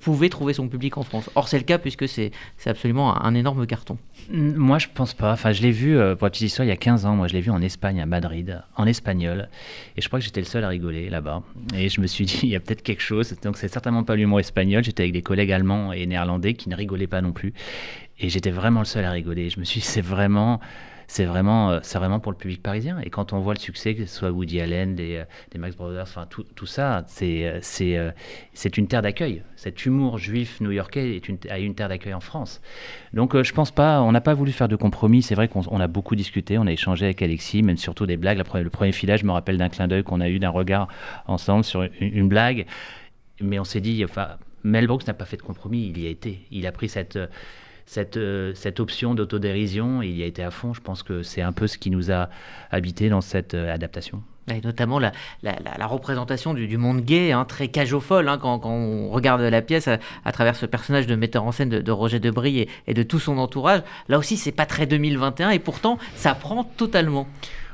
pouvait 0.00 0.28
trouver 0.28 0.52
son 0.52 0.68
public 0.68 0.98
en 0.98 1.02
France? 1.02 1.30
Or 1.34 1.48
c'est 1.48 1.58
le 1.58 1.64
cas, 1.64 1.78
puisque 1.78 2.08
c'est 2.08 2.32
absolument 2.66 3.16
un, 3.16 3.28
un 3.28 3.34
énorme 3.34 3.66
carton. 3.66 3.98
Mm, 4.30 4.54
Moi, 4.56 4.78
je 4.78 4.88
pense 4.92 5.14
pas. 5.14 5.32
Enfin, 5.32 5.52
je 5.52 5.62
l'ai 5.62 5.70
vu, 5.70 5.94
pour 5.94 6.26
la 6.26 6.30
petite 6.30 6.42
histoire, 6.48 6.66
il 6.66 6.68
y 6.68 6.72
a 6.72 6.76
15 6.76 7.06
ans. 7.06 7.16
Moi, 7.16 7.28
je 7.28 7.34
l'ai 7.34 7.40
vu 7.40 7.50
en 7.50 7.62
Espagne, 7.62 8.00
à 8.00 8.06
Madrid, 8.06 8.62
en 8.76 8.86
espagnol. 8.86 9.48
Et 9.96 10.00
je 10.00 10.08
crois 10.08 10.18
que 10.18 10.24
j'étais 10.24 10.40
le 10.40 10.46
seul 10.46 10.64
à 10.64 10.68
rigoler 10.68 11.08
là-bas. 11.08 11.42
Et 11.76 11.88
je 11.88 12.00
me 12.00 12.06
suis 12.06 12.24
dit, 12.24 12.40
il 12.42 12.48
y 12.50 12.56
a 12.56 12.60
peut-être 12.60 12.82
quelque 12.82 13.02
chose. 13.02 13.34
Donc, 13.42 13.56
c'est 13.56 13.68
certainement 13.68 14.04
pas 14.04 14.16
l'humour 14.16 14.40
espagnol. 14.40 14.84
J'étais 14.84 15.04
avec 15.04 15.12
des 15.12 15.22
collègues 15.22 15.52
allemands 15.52 15.93
et 15.94 16.06
néerlandais 16.06 16.54
qui 16.54 16.68
ne 16.68 16.76
rigolaient 16.76 17.06
pas 17.06 17.20
non 17.20 17.32
plus. 17.32 17.52
Et 18.18 18.28
j'étais 18.28 18.50
vraiment 18.50 18.80
le 18.80 18.86
seul 18.86 19.04
à 19.04 19.10
rigoler. 19.10 19.50
Je 19.50 19.58
me 19.58 19.64
suis 19.64 19.80
dit, 19.80 19.86
c'est 19.86 20.00
vraiment. 20.00 20.60
C'est 21.06 21.26
vraiment, 21.26 21.70
euh, 21.70 21.80
c'est 21.82 21.98
vraiment 21.98 22.18
pour 22.18 22.32
le 22.32 22.38
public 22.38 22.62
parisien. 22.62 22.98
Et 23.02 23.10
quand 23.10 23.34
on 23.34 23.40
voit 23.40 23.52
le 23.52 23.58
succès, 23.58 23.94
que 23.94 24.06
ce 24.06 24.14
soit 24.16 24.30
Woody 24.30 24.58
Allen, 24.60 24.94
des, 24.94 25.16
euh, 25.16 25.24
des 25.50 25.58
Max 25.58 25.76
Brothers, 25.76 26.04
enfin 26.04 26.26
tout, 26.26 26.66
ça, 26.66 27.04
c'est, 27.06 27.46
euh, 27.46 27.58
c'est, 27.60 27.98
c'est 28.54 28.78
une 28.78 28.88
terre 28.88 29.02
d'accueil. 29.02 29.42
Cet 29.54 29.84
humour 29.84 30.16
juif 30.16 30.62
new-yorkais 30.62 31.14
est 31.14 31.28
une, 31.28 31.36
a 31.50 31.58
une 31.58 31.74
terre 31.74 31.90
d'accueil 31.90 32.14
en 32.14 32.20
France. 32.20 32.62
Donc 33.12 33.40
je 33.40 33.52
pense 33.52 33.70
pas, 33.70 34.00
on 34.00 34.12
n'a 34.12 34.22
pas 34.22 34.32
voulu 34.32 34.52
faire 34.52 34.66
de 34.66 34.76
compromis. 34.76 35.22
C'est 35.22 35.34
vrai 35.34 35.46
qu'on 35.46 35.60
on 35.70 35.78
a 35.78 35.88
beaucoup 35.88 36.16
discuté, 36.16 36.56
on 36.56 36.66
a 36.66 36.72
échangé 36.72 37.04
avec 37.04 37.20
Alexis, 37.20 37.62
même 37.62 37.76
surtout 37.76 38.06
des 38.06 38.16
blagues. 38.16 38.42
Le 38.54 38.70
premier 38.70 38.92
filage, 38.92 39.20
je 39.20 39.26
me 39.26 39.32
rappelle 39.32 39.58
d'un 39.58 39.68
clin 39.68 39.88
d'œil 39.88 40.04
qu'on 40.04 40.22
a 40.22 40.28
eu, 40.30 40.38
d'un 40.38 40.48
regard 40.48 40.88
ensemble 41.26 41.64
sur 41.64 41.86
une 42.00 42.28
blague. 42.28 42.64
Mais 43.40 43.58
on 43.58 43.64
s'est 43.64 43.80
dit, 43.82 44.02
enfin, 44.04 44.28
Mel 44.64 44.86
Brooks 44.86 45.06
n'a 45.06 45.14
pas 45.14 45.24
fait 45.26 45.36
de 45.36 45.42
compromis, 45.42 45.86
il 45.94 46.02
y 46.02 46.06
a 46.06 46.10
été. 46.10 46.40
Il 46.50 46.66
a 46.66 46.72
pris 46.72 46.88
cette, 46.88 47.16
euh, 47.16 47.26
cette, 47.86 48.16
euh, 48.16 48.52
cette 48.54 48.80
option 48.80 49.14
d'autodérision 49.14 50.02
et 50.02 50.06
il 50.08 50.16
y 50.16 50.22
a 50.22 50.26
été 50.26 50.42
à 50.42 50.50
fond. 50.50 50.72
Je 50.74 50.80
pense 50.80 51.02
que 51.02 51.22
c'est 51.22 51.42
un 51.42 51.52
peu 51.52 51.66
ce 51.66 51.78
qui 51.78 51.90
nous 51.90 52.10
a 52.10 52.28
habité 52.70 53.08
dans 53.08 53.20
cette 53.20 53.54
euh, 53.54 53.72
adaptation. 53.72 54.22
Et 54.50 54.60
notamment 54.62 54.98
la, 54.98 55.12
la, 55.42 55.52
la- 55.64 55.78
la 55.78 55.86
représentation 55.86 56.52
du, 56.52 56.66
du 56.66 56.76
monde 56.76 57.00
gay, 57.02 57.32
hein, 57.32 57.46
très 57.46 57.68
cageophole, 57.68 58.28
hein, 58.28 58.36
quand, 58.38 58.58
quand 58.58 58.70
on 58.72 59.08
regarde 59.10 59.40
la 59.40 59.62
pièce 59.62 59.88
à, 59.88 59.98
à 60.24 60.32
travers 60.32 60.54
ce 60.56 60.66
personnage 60.66 61.06
de 61.06 61.14
metteur 61.14 61.44
en 61.44 61.52
scène 61.52 61.70
de, 61.70 61.80
de 61.80 61.92
Roger 61.92 62.18
Debris 62.20 62.58
et, 62.60 62.68
et 62.86 62.92
de 62.94 63.02
tout 63.02 63.18
son 63.18 63.38
entourage. 63.38 63.80
Là 64.08 64.18
aussi, 64.18 64.36
c'est 64.36 64.52
pas 64.52 64.66
très 64.66 64.86
2021 64.86 65.48
et 65.50 65.58
pourtant, 65.58 65.98
ça 66.14 66.34
prend 66.34 66.64
totalement. 66.64 67.26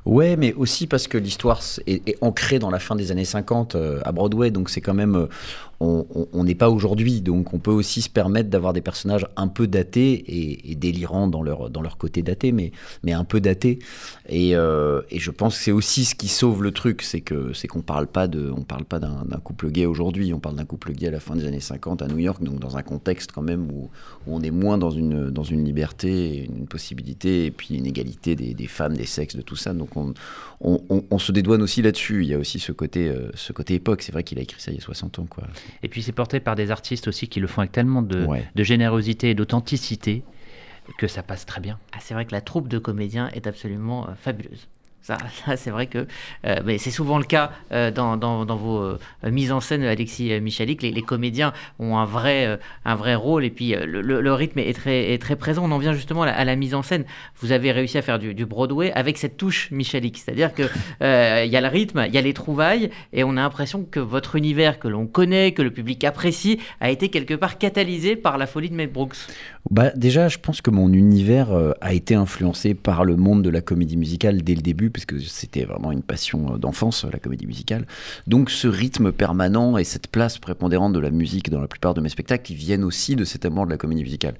Ouais, 0.06 0.36
mais 0.36 0.52
aussi 0.54 0.86
parce 0.86 1.08
que 1.08 1.18
l'histoire 1.18 1.60
est, 1.88 2.08
est 2.08 2.16
ancrée 2.20 2.58
dans 2.60 2.70
la 2.70 2.78
fin 2.78 2.94
des 2.96 3.10
années 3.10 3.24
50 3.24 3.74
euh, 3.74 4.00
à 4.04 4.12
Broadway, 4.12 4.50
donc 4.52 4.70
c'est 4.70 4.80
quand 4.80 4.94
même. 4.94 5.14
euh, 5.16 5.26
on 5.80 6.44
n'est 6.44 6.54
pas 6.54 6.68
aujourd'hui, 6.68 7.20
donc 7.22 7.54
on 7.54 7.58
peut 7.58 7.70
aussi 7.70 8.02
se 8.02 8.10
permettre 8.10 8.50
d'avoir 8.50 8.72
des 8.72 8.82
personnages 8.82 9.26
un 9.36 9.48
peu 9.48 9.66
datés 9.66 10.24
et, 10.70 10.74
délirants 10.74 11.26
dans 11.26 11.42
leur, 11.42 11.70
dans 11.70 11.80
leur 11.82 11.96
côté 11.96 12.22
daté, 12.22 12.52
mais, 12.52 12.72
mais 13.02 13.12
un 13.12 13.24
peu 13.24 13.40
datés. 13.40 13.78
Et, 14.28 14.54
euh, 14.56 15.00
et 15.10 15.18
je 15.18 15.30
pense 15.30 15.56
que 15.56 15.64
c'est 15.64 15.72
aussi 15.72 16.04
ce 16.04 16.14
qui 16.14 16.28
sauve 16.28 16.62
le 16.62 16.70
truc, 16.70 17.02
c'est 17.02 17.20
que 17.20 17.52
c'est 17.54 17.66
qu'on 17.68 17.82
parle 17.82 18.06
pas 18.06 18.28
de, 18.28 18.50
on 18.54 18.62
parle 18.62 18.84
pas 18.84 18.98
d'un 18.98 19.24
couple 19.42 19.70
gay 19.70 19.86
aujourd'hui, 19.86 20.32
on 20.34 20.38
parle 20.40 20.56
d'un 20.56 20.64
couple 20.64 20.92
gay 20.92 21.08
à 21.08 21.10
la 21.10 21.20
fin 21.20 21.34
des 21.34 21.46
années 21.46 21.60
50 21.60 22.02
à 22.02 22.08
New 22.08 22.18
York, 22.18 22.42
donc 22.42 22.58
dans 22.60 22.76
un 22.76 22.82
contexte 22.82 23.32
quand 23.32 23.42
même 23.42 23.70
où, 23.70 23.88
on 24.26 24.42
est 24.42 24.50
moins 24.50 24.76
dans 24.78 24.90
une, 24.90 25.30
dans 25.30 25.42
une 25.44 25.64
liberté, 25.64 26.44
une 26.44 26.66
possibilité, 26.66 27.46
et 27.46 27.50
puis 27.50 27.76
une 27.76 27.86
égalité 27.86 28.36
des, 28.36 28.66
femmes, 28.66 28.96
des 28.96 29.06
sexes, 29.06 29.34
de 29.36 29.42
tout 29.42 29.56
ça. 29.56 29.72
Donc 29.72 29.96
on, 29.96 30.12
on, 30.60 30.80
on- 30.90 31.04
on 31.10 31.18
se 31.18 31.32
dédouane 31.32 31.62
aussi 31.62 31.82
là-dessus. 31.82 32.22
Il 32.22 32.28
y 32.28 32.34
a 32.34 32.38
aussi 32.38 32.58
ce 32.58 32.72
côté, 32.72 33.08
euh, 33.08 33.30
ce 33.34 33.52
côté 33.52 33.74
époque. 33.74 34.02
C'est 34.02 34.12
vrai 34.12 34.22
qu'il 34.24 34.38
a 34.38 34.42
écrit 34.42 34.60
ça 34.60 34.70
il 34.70 34.76
y 34.76 34.78
a 34.78 34.82
60 34.82 35.18
ans, 35.20 35.26
quoi. 35.28 35.44
Et 35.82 35.88
puis 35.88 36.02
c'est 36.02 36.12
porté 36.12 36.40
par 36.40 36.54
des 36.56 36.70
artistes 36.70 37.08
aussi 37.08 37.28
qui 37.28 37.40
le 37.40 37.46
font 37.46 37.60
avec 37.60 37.72
tellement 37.72 38.02
de, 38.02 38.24
Ouais. 38.26 38.44
de 38.54 38.62
générosité 38.62 39.30
et 39.30 39.34
d'authenticité 39.34 40.22
que 40.98 41.06
ça 41.06 41.22
passe 41.22 41.46
très 41.46 41.60
bien. 41.60 41.78
Ah, 41.92 41.98
c'est 42.00 42.14
vrai 42.14 42.24
que 42.24 42.32
la 42.32 42.40
troupe 42.40 42.66
de 42.68 42.78
comédiens 42.78 43.28
est 43.28 43.46
absolument 43.46 44.08
euh, 44.08 44.14
fabuleuse. 44.16 44.66
Ça, 45.02 45.16
ça, 45.46 45.56
c'est 45.56 45.70
vrai 45.70 45.86
que 45.86 46.06
euh, 46.46 46.56
mais 46.64 46.78
c'est 46.78 46.90
souvent 46.90 47.18
le 47.18 47.24
cas 47.24 47.52
euh, 47.72 47.90
dans, 47.90 48.16
dans, 48.16 48.44
dans 48.44 48.56
vos 48.56 48.78
euh, 48.80 48.98
mises 49.24 49.50
en 49.50 49.60
scène, 49.60 49.82
Alexis 49.82 50.38
Michalik. 50.40 50.82
Les, 50.82 50.90
les 50.92 51.02
comédiens 51.02 51.52
ont 51.78 51.96
un 51.96 52.04
vrai, 52.04 52.58
un 52.84 52.94
vrai 52.94 53.14
rôle 53.14 53.44
et 53.44 53.50
puis 53.50 53.70
le, 53.74 54.02
le- 54.02 54.20
le 54.20 54.32
rythme 54.34 54.58
est 54.58 54.74
très, 54.74 55.12
est 55.12 55.18
très 55.18 55.36
présent. 55.36 55.64
On 55.64 55.70
en 55.72 55.78
vient 55.78 55.94
justement 55.94 56.22
à 56.22 56.26
la, 56.26 56.36
à 56.36 56.44
la 56.44 56.54
mise 56.56 56.74
en 56.74 56.82
scène. 56.82 57.04
Vous 57.40 57.52
avez 57.52 57.72
réussi 57.72 57.96
à 57.98 58.02
faire 58.02 58.18
du, 58.18 58.34
du 58.34 58.44
Broadway 58.46 58.92
avec 58.92 59.16
cette 59.18 59.36
touche 59.36 59.70
Michalik, 59.70 60.18
c'est-à-dire 60.18 60.52
que 60.54 60.62
il 61.00 61.50
y 61.50 61.56
a 61.56 61.60
le 61.60 61.68
rythme, 61.68 62.04
il 62.06 62.14
y 62.14 62.18
a 62.18 62.22
les 62.22 62.34
trouvailles 62.34 62.90
et 63.12 63.24
on 63.24 63.30
a 63.32 63.40
l'impression 63.42 63.84
que 63.90 64.00
votre 64.00 64.36
univers 64.36 64.78
que 64.78 64.88
l'on 64.88 65.06
connaît, 65.06 65.52
que 65.52 65.62
le 65.62 65.70
public 65.70 66.04
apprécie, 66.04 66.60
a 66.80 66.90
été 66.90 67.08
quelque 67.08 67.34
part 67.34 67.56
catalysé 67.58 68.16
par 68.16 68.36
la 68.38 68.46
folie 68.46 68.68
de 68.70 68.74
Mel 68.74 68.90
Brooks. 68.90 69.16
Bah, 69.68 69.90
déjà, 69.94 70.28
je 70.28 70.38
pense 70.38 70.62
que 70.62 70.70
mon 70.70 70.92
univers 70.92 71.52
euh, 71.52 71.72
a 71.80 71.92
été 71.92 72.14
influencé 72.14 72.74
par 72.74 73.04
le 73.04 73.16
monde 73.16 73.42
de 73.42 73.50
la 73.50 73.60
comédie 73.60 73.98
musicale 73.98 74.42
dès 74.42 74.54
le 74.54 74.62
début, 74.62 74.90
parce 74.90 75.04
que 75.04 75.18
c'était 75.18 75.64
vraiment 75.64 75.92
une 75.92 76.02
passion 76.02 76.56
d'enfance, 76.56 77.04
la 77.04 77.18
comédie 77.18 77.46
musicale. 77.46 77.86
Donc 78.26 78.50
ce 78.50 78.66
rythme 78.68 79.12
permanent 79.12 79.76
et 79.76 79.84
cette 79.84 80.08
place 80.08 80.38
prépondérante 80.38 80.92
de 80.94 80.98
la 80.98 81.10
musique 81.10 81.50
dans 81.50 81.60
la 81.60 81.68
plupart 81.68 81.94
de 81.94 82.00
mes 82.00 82.08
spectacles, 82.08 82.50
ils 82.52 82.56
viennent 82.56 82.84
aussi 82.84 83.16
de 83.16 83.24
cet 83.24 83.44
amour 83.44 83.66
de 83.66 83.70
la 83.70 83.76
comédie 83.76 84.02
musicale. 84.02 84.34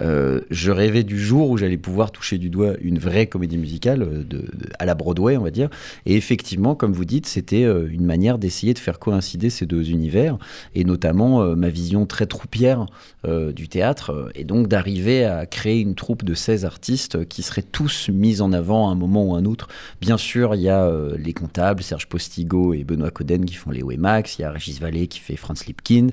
Euh, 0.00 0.40
je 0.50 0.70
rêvais 0.70 1.04
du 1.04 1.20
jour 1.20 1.50
où 1.50 1.58
j'allais 1.58 1.76
pouvoir 1.76 2.10
toucher 2.10 2.38
du 2.38 2.48
doigt 2.48 2.72
une 2.80 2.98
vraie 2.98 3.26
comédie 3.26 3.58
musicale 3.58 4.02
euh, 4.02 4.24
à 4.78 4.86
la 4.86 4.94
Broadway, 4.94 5.36
on 5.36 5.42
va 5.42 5.50
dire. 5.50 5.68
Et 6.06 6.16
effectivement, 6.16 6.74
comme 6.74 6.92
vous 6.92 7.04
dites, 7.04 7.26
c'était 7.26 7.64
euh, 7.64 7.86
une 7.90 8.06
manière 8.06 8.38
d'essayer 8.38 8.72
de 8.74 8.78
faire 8.78 8.98
coïncider 8.98 9.50
ces 9.50 9.66
deux 9.66 9.90
univers, 9.90 10.38
et 10.74 10.84
notamment 10.84 11.42
euh, 11.42 11.54
ma 11.54 11.68
vision 11.68 12.06
très 12.06 12.26
troupière 12.26 12.86
euh, 13.26 13.52
du 13.52 13.68
théâtre, 13.68 14.10
euh, 14.10 14.30
et 14.34 14.44
donc 14.44 14.61
d'arriver 14.68 15.24
à 15.24 15.46
créer 15.46 15.80
une 15.80 15.94
troupe 15.94 16.24
de 16.24 16.34
16 16.34 16.64
artistes 16.64 17.26
qui 17.26 17.42
seraient 17.42 17.62
tous 17.62 18.08
mis 18.08 18.40
en 18.40 18.52
avant 18.52 18.88
à 18.88 18.92
un 18.92 18.94
moment 18.94 19.24
ou 19.24 19.34
un 19.34 19.44
autre. 19.44 19.68
Bien 20.00 20.18
sûr, 20.18 20.54
il 20.54 20.62
y 20.62 20.68
a 20.68 20.84
euh, 20.84 21.16
les 21.18 21.32
comptables, 21.32 21.82
Serge 21.82 22.06
Postigo 22.06 22.74
et 22.74 22.84
Benoît 22.84 23.10
Coden 23.10 23.44
qui 23.44 23.54
font 23.54 23.70
Léo 23.70 23.90
et 23.90 23.96
Max, 23.96 24.38
il 24.38 24.42
y 24.42 24.44
a 24.44 24.50
Régis 24.50 24.80
Vallée 24.80 25.06
qui 25.06 25.20
fait 25.20 25.36
Franz 25.36 25.64
Lipkin, 25.66 26.08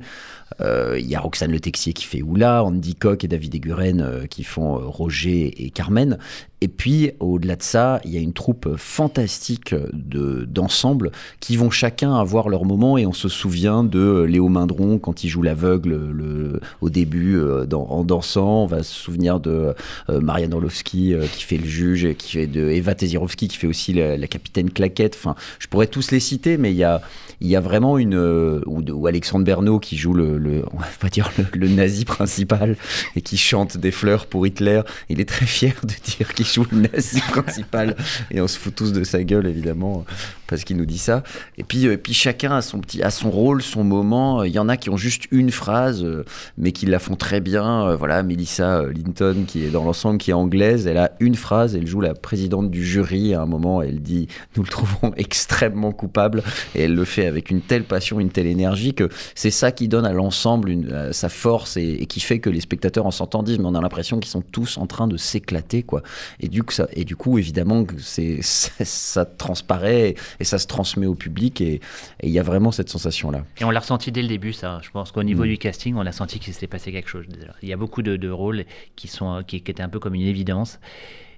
euh, 0.61 0.97
il 0.99 1.07
y 1.07 1.15
a 1.15 1.19
Roxane 1.19 1.51
Le 1.51 1.59
Texier 1.59 1.93
qui 1.93 2.05
fait 2.05 2.21
Oula, 2.21 2.63
Andy 2.63 2.95
Koch 2.95 3.23
et 3.23 3.27
David 3.27 3.55
Eguren 3.55 4.01
euh, 4.01 4.25
qui 4.25 4.43
font 4.43 4.77
Roger 4.89 5.65
et 5.65 5.69
Carmen. 5.69 6.17
Et 6.61 6.67
puis, 6.67 7.11
au-delà 7.19 7.55
de 7.55 7.63
ça, 7.63 8.01
il 8.03 8.11
y 8.11 8.17
a 8.17 8.19
une 8.19 8.33
troupe 8.33 8.75
fantastique 8.75 9.73
de- 9.93 10.43
d'ensemble 10.43 11.11
qui 11.39 11.55
vont 11.55 11.69
chacun 11.69 12.15
avoir 12.15 12.49
leur 12.49 12.65
moment. 12.65 12.97
Et 12.97 13.05
on 13.05 13.13
se 13.13 13.29
souvient 13.29 13.83
de 13.83 14.23
Léo 14.27 14.49
Mindron 14.49 14.97
quand 14.97 15.23
il 15.23 15.29
joue 15.29 15.41
l'aveugle 15.41 15.95
le, 16.11 16.59
au 16.81 16.89
début 16.89 17.37
euh, 17.37 17.65
en 17.71 18.03
dansant. 18.03 18.63
On 18.63 18.67
va 18.67 18.83
se 18.83 18.93
souvenir 18.93 19.39
de 19.39 19.73
euh, 20.09 20.19
Marianne 20.19 20.53
Orlovski 20.53 21.13
euh, 21.13 21.25
qui 21.27 21.43
fait 21.43 21.57
le 21.57 21.65
juge, 21.67 22.03
et 22.03 22.15
qui 22.15 22.31
fait 22.33 22.47
de 22.47 22.69
Eva 22.69 22.93
Tezirovski 22.93 23.47
qui 23.47 23.57
fait 23.57 23.67
aussi 23.67 23.93
la, 23.93 24.17
la 24.17 24.27
capitaine 24.27 24.69
Claquette. 24.69 25.15
Enfin, 25.17 25.35
je 25.59 25.67
pourrais 25.67 25.87
tous 25.87 26.11
les 26.11 26.19
citer, 26.19 26.57
mais 26.57 26.71
il 26.71 26.77
y 26.77 26.83
a, 26.83 27.01
il 27.41 27.47
y 27.47 27.55
a 27.55 27.61
vraiment 27.61 27.97
une. 27.97 28.15
euh, 28.15 28.61
ou, 28.65 29.07
Alexandre 29.07 29.45
Bernot 29.45 29.79
qui 29.79 29.97
joue 29.97 30.13
le, 30.13 30.63
on 30.73 30.77
va 30.77 31.09
dire 31.09 31.31
le 31.53 31.67
nazi 31.67 32.05
principal 32.05 32.75
et 33.15 33.21
qui 33.21 33.37
chante 33.37 33.77
des 33.77 33.91
fleurs 33.91 34.25
pour 34.25 34.45
Hitler. 34.45 34.81
Il 35.09 35.19
est 35.19 35.29
très 35.29 35.45
fier 35.45 35.73
de 35.83 35.93
dire 36.17 36.33
qu'il 36.33 36.45
joue 36.45 36.65
le 36.71 36.87
nazi 36.91 37.21
principal 37.29 37.95
et 38.31 38.41
on 38.41 38.47
se 38.47 38.57
fout 38.57 38.75
tous 38.75 38.91
de 38.91 39.03
sa 39.03 39.23
gueule 39.23 39.47
évidemment 39.47 40.05
parce 40.49 40.63
qu'il 40.63 40.77
nous 40.77 40.85
dit 40.85 40.97
ça. 40.97 41.23
Et 41.57 41.63
puis, 41.63 41.87
euh, 41.87 41.97
puis 41.97 42.13
chacun 42.13 42.51
a 42.51 42.61
son 42.61 42.79
petit, 42.79 43.03
a 43.03 43.11
son 43.11 43.29
rôle, 43.29 43.61
son 43.61 43.83
moment. 43.83 44.43
Il 44.43 44.51
y 44.51 44.59
en 44.59 44.69
a 44.69 44.77
qui 44.77 44.89
ont 44.89 44.97
juste 44.97 45.25
une 45.31 45.51
phrase, 45.51 46.03
euh, 46.03 46.25
mais 46.57 46.71
qui 46.71 46.85
la 46.85 46.99
font 46.99 47.15
très 47.15 47.39
bien. 47.39 47.87
Euh, 47.87 47.95
Voilà, 47.95 48.23
Melissa 48.23 48.83
Linton 48.83 49.43
qui 49.47 49.63
est 49.63 49.69
dans 49.69 49.83
l'ensemble, 49.83 50.17
qui 50.17 50.31
est 50.31 50.33
anglaise, 50.33 50.87
elle 50.87 50.97
a 50.97 51.11
une 51.19 51.35
phrase, 51.35 51.75
elle 51.75 51.87
joue 51.87 52.01
la 52.01 52.13
présidente 52.13 52.71
du 52.71 52.85
jury. 52.85 53.33
À 53.33 53.41
un 53.41 53.45
moment, 53.45 53.81
elle 53.81 54.01
dit 54.01 54.27
"Nous 54.55 54.63
le 54.63 54.69
trouvons 54.69 55.13
extrêmement 55.17 55.91
coupable", 55.91 56.43
et 56.75 56.83
elle 56.83 56.95
le 56.95 57.05
fait 57.05 57.25
avec 57.25 57.51
une 57.51 57.61
telle 57.61 57.83
passion, 57.83 58.19
une 58.19 58.29
telle 58.29 58.47
énergie 58.47 58.93
que 58.93 59.09
c'est 59.35 59.51
ça 59.51 59.71
qui 59.71 59.87
donne 59.87 60.05
à 60.05 60.13
l'ensemble 60.13 60.75
sa 61.11 61.29
force 61.29 61.77
et, 61.77 62.05
qui 62.07 62.19
fait 62.19 62.39
que 62.39 62.49
les 62.49 62.61
spectateurs 62.61 63.05
en 63.05 63.11
s'entendent, 63.11 63.49
mais 63.49 63.65
on 63.65 63.75
a 63.75 63.81
l'impression 63.81 64.19
qu'ils 64.19 64.31
sont 64.31 64.41
tous 64.41 64.77
en 64.77 64.87
train 64.87 65.07
de 65.07 65.17
s'éclater, 65.17 65.83
quoi. 65.83 66.01
Et 66.39 66.47
du 66.47 66.63
coup, 66.63 66.73
ça, 66.73 66.87
et 66.93 67.05
du 67.05 67.15
coup, 67.15 67.37
évidemment, 67.37 67.85
c'est 67.99 68.39
ça 68.41 69.25
transparaît 69.25 70.15
et 70.39 70.43
ça 70.43 70.57
se 70.59 70.67
transmet 70.67 71.05
au 71.05 71.15
public 71.15 71.61
et 71.61 71.81
il 72.23 72.29
y 72.29 72.39
a 72.39 72.43
vraiment 72.43 72.71
cette 72.71 72.89
sensation-là. 72.89 73.43
Et 73.59 73.63
on 73.65 73.71
l'a 73.71 73.79
ressenti 73.79 74.11
dès 74.11 74.21
le 74.21 74.27
début, 74.27 74.53
ça. 74.53 74.79
Je 74.83 74.89
pense 74.91 75.11
qu'au 75.11 75.23
niveau 75.23 75.43
Mm. 75.43 75.47
du 75.49 75.57
casting, 75.57 75.95
on 75.95 76.05
a 76.05 76.11
senti 76.11 76.39
qu'il 76.39 76.53
s'était 76.53 76.67
passé 76.67 76.91
quelque 76.91 77.09
chose. 77.09 77.25
Il 77.61 77.69
y 77.69 77.73
a 77.73 77.77
beaucoup 77.77 78.01
de, 78.01 78.15
de 78.15 78.29
rôles 78.29 78.65
qui, 78.95 79.07
sont, 79.07 79.43
qui, 79.45 79.61
qui 79.61 79.71
étaient 79.71 79.83
un 79.83 79.89
peu 79.89 79.99
comme 79.99 80.15
une 80.15 80.21
évidence. 80.27 80.79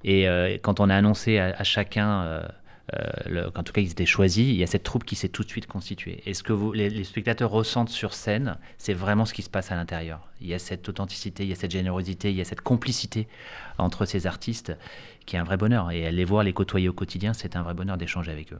Et 0.03 0.27
euh, 0.27 0.57
quand 0.61 0.79
on 0.79 0.89
a 0.89 0.95
annoncé 0.95 1.37
à, 1.37 1.55
à 1.57 1.63
chacun, 1.63 2.23
euh, 2.23 2.43
euh, 2.93 2.99
le- 3.29 3.51
qu'en 3.51 3.63
tout 3.63 3.71
cas 3.71 3.81
ils 3.81 3.91
étaient 3.91 4.05
choisis, 4.07 4.47
il 4.49 4.55
y 4.55 4.63
a 4.63 4.67
cette 4.67 4.83
troupe 4.83 5.05
qui 5.05 5.15
s'est 5.15 5.29
tout 5.29 5.43
de 5.43 5.49
suite 5.49 5.67
constituée. 5.67 6.21
Et 6.25 6.33
ce 6.33 6.41
que 6.43 6.51
vous, 6.53 6.73
les, 6.73 6.89
les 6.89 7.03
spectateurs 7.03 7.51
ressentent 7.51 7.89
sur 7.89 8.13
scène, 8.13 8.57
c'est 8.77 8.93
vraiment 8.93 9.25
ce 9.25 9.33
qui 9.33 9.43
se 9.43 9.49
passe 9.49 9.71
à 9.71 9.75
l'intérieur. 9.75 10.27
Il 10.41 10.47
y 10.47 10.53
a 10.53 10.59
cette 10.59 10.89
authenticité, 10.89 11.43
il 11.43 11.49
y 11.49 11.53
a 11.53 11.55
cette 11.55 11.71
générosité, 11.71 12.31
il 12.31 12.35
y 12.37 12.41
a 12.41 12.45
cette 12.45 12.61
complicité 12.61 13.27
entre 13.77 14.05
ces 14.05 14.25
artistes 14.27 14.75
qui 15.27 15.35
est 15.35 15.39
un 15.39 15.43
vrai 15.43 15.57
bonheur. 15.57 15.91
Et 15.91 16.11
les 16.11 16.25
voir, 16.25 16.43
les 16.43 16.53
côtoyer 16.53 16.89
au 16.89 16.93
quotidien, 16.93 17.33
c'est 17.33 17.55
un 17.55 17.61
vrai 17.61 17.75
bonheur 17.75 17.97
d'échanger 17.97 18.31
avec 18.31 18.51
eux. 18.53 18.59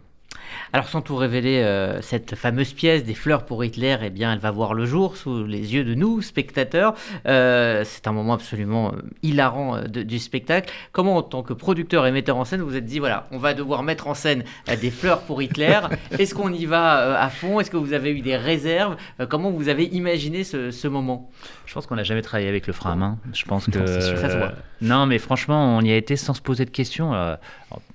Alors 0.74 0.88
sans 0.88 1.02
tout 1.02 1.16
révéler, 1.18 1.62
euh, 1.64 2.02
cette 2.02 2.36
fameuse 2.36 2.74
pièce 2.74 3.04
des 3.04 3.14
fleurs 3.14 3.46
pour 3.46 3.64
Hitler, 3.66 3.98
eh 4.04 4.10
bien, 4.10 4.32
elle 4.34 4.40
va 4.40 4.52
voir 4.52 4.74
le 4.74 4.86
jour 4.86 5.18
sous 5.18 5.44
les 5.46 5.74
yeux 5.74 5.84
de 5.84 5.94
nous, 5.96 6.22
spectateurs. 6.22 6.94
Euh, 7.26 7.84
c'est 7.86 8.08
un 8.08 8.12
moment 8.14 8.34
absolument 8.34 8.94
euh, 8.94 9.02
hilarant 9.22 9.82
de- 9.82 10.04
du 10.04 10.20
spectacle. 10.20 10.72
Comment, 10.94 11.18
en 11.18 11.24
tant 11.24 11.44
que 11.44 11.54
producteur 11.54 12.08
et 12.08 12.12
metteur 12.12 12.38
en 12.38 12.46
scène, 12.46 12.62
vous 12.62 12.70
vous 12.70 12.76
êtes 12.78 12.86
dit, 12.86 13.00
voilà, 13.00 13.28
on 13.32 13.38
va 13.38 13.54
devoir 13.54 13.84
mettre 13.84 14.08
en 14.08 14.14
scène 14.14 14.44
des 14.80 14.92
fleurs 14.92 15.22
pour 15.22 15.42
Hitler. 15.42 15.80
Est-ce 16.20 16.34
qu'on 16.34 16.52
y 16.54 16.66
va 16.66 17.20
à 17.22 17.30
fond? 17.30 17.60
Est-ce 17.60 17.70
que 17.72 17.78
vous 17.78 17.94
avez 17.94 18.12
eu 18.12 18.22
des 18.22 18.38
réserves? 18.38 18.96
Comment 19.30 19.52
vous 19.52 19.68
avez 19.68 19.84
imaginé 19.86 20.44
ce, 20.46 20.72
ce 20.72 20.88
moment? 20.88 21.30
Je 21.66 21.74
pense 21.74 21.86
qu'on 21.88 21.96
n'a 21.96 22.04
jamais 22.04 22.22
travaillé 22.22 22.50
avec 22.50 22.68
le 22.68 22.74
frein 22.74 22.94
à 22.94 22.96
main. 22.96 23.18
Je 23.34 23.44
pense 23.46 23.66
que. 23.68 23.80
Non, 23.80 23.88
ça 23.88 24.30
se 24.30 24.38
voit. 24.38 24.52
non, 24.82 25.06
mais 25.06 25.20
franchement, 25.20 25.78
on 25.78 25.82
y 25.82 25.92
a 25.92 25.96
été 25.96 26.16
sans 26.18 26.34
se 26.34 26.42
poser 26.42 26.66
de 26.66 26.70
questions. 26.70 27.14
Alors, 27.14 27.38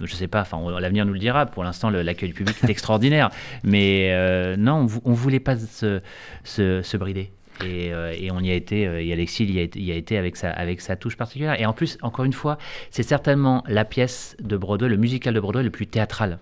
je 0.02 0.14
sais 0.14 0.28
pas, 0.28 0.40
enfin, 0.42 0.58
l'avenir 0.80 1.04
nous 1.04 1.12
le 1.12 1.18
dira. 1.18 1.44
Pour 1.46 1.62
l'instant, 1.64 1.90
le- 1.90 2.02
du 2.26 2.34
public 2.34 2.56
est 2.62 2.70
extraordinaire. 2.70 3.30
Mais 3.64 4.10
euh, 4.12 4.56
non, 4.56 4.86
on, 5.04 5.10
on 5.10 5.12
voulait 5.12 5.40
pas 5.40 5.56
se, 5.56 6.00
se, 6.44 6.96
brider. 6.96 7.32
Et, 7.64 7.92
euh, 7.92 8.14
et 8.16 8.30
on 8.30 8.40
y 8.40 8.50
a 8.50 8.54
été, 8.54 8.86
euh, 8.86 9.02
et 9.02 9.12
Alexis 9.12 9.44
il 9.44 9.54
y 9.54 9.58
a 9.58 9.62
été, 9.62 9.80
y 9.80 9.90
a 9.90 9.94
été 9.94 10.18
avec, 10.18 10.36
sa, 10.36 10.50
avec 10.50 10.80
sa 10.80 10.96
touche 10.96 11.16
particulière. 11.16 11.58
Et 11.60 11.64
en 11.64 11.72
plus, 11.72 11.96
encore 12.02 12.24
une 12.24 12.34
fois, 12.34 12.58
c'est 12.90 13.02
certainement 13.02 13.64
la 13.66 13.84
pièce 13.84 14.36
de 14.40 14.56
Broadway, 14.56 14.88
le 14.88 14.96
musical 14.96 15.32
de 15.32 15.40
Broadway 15.40 15.62
le 15.62 15.70
plus 15.70 15.86
théâtral. 15.86 16.38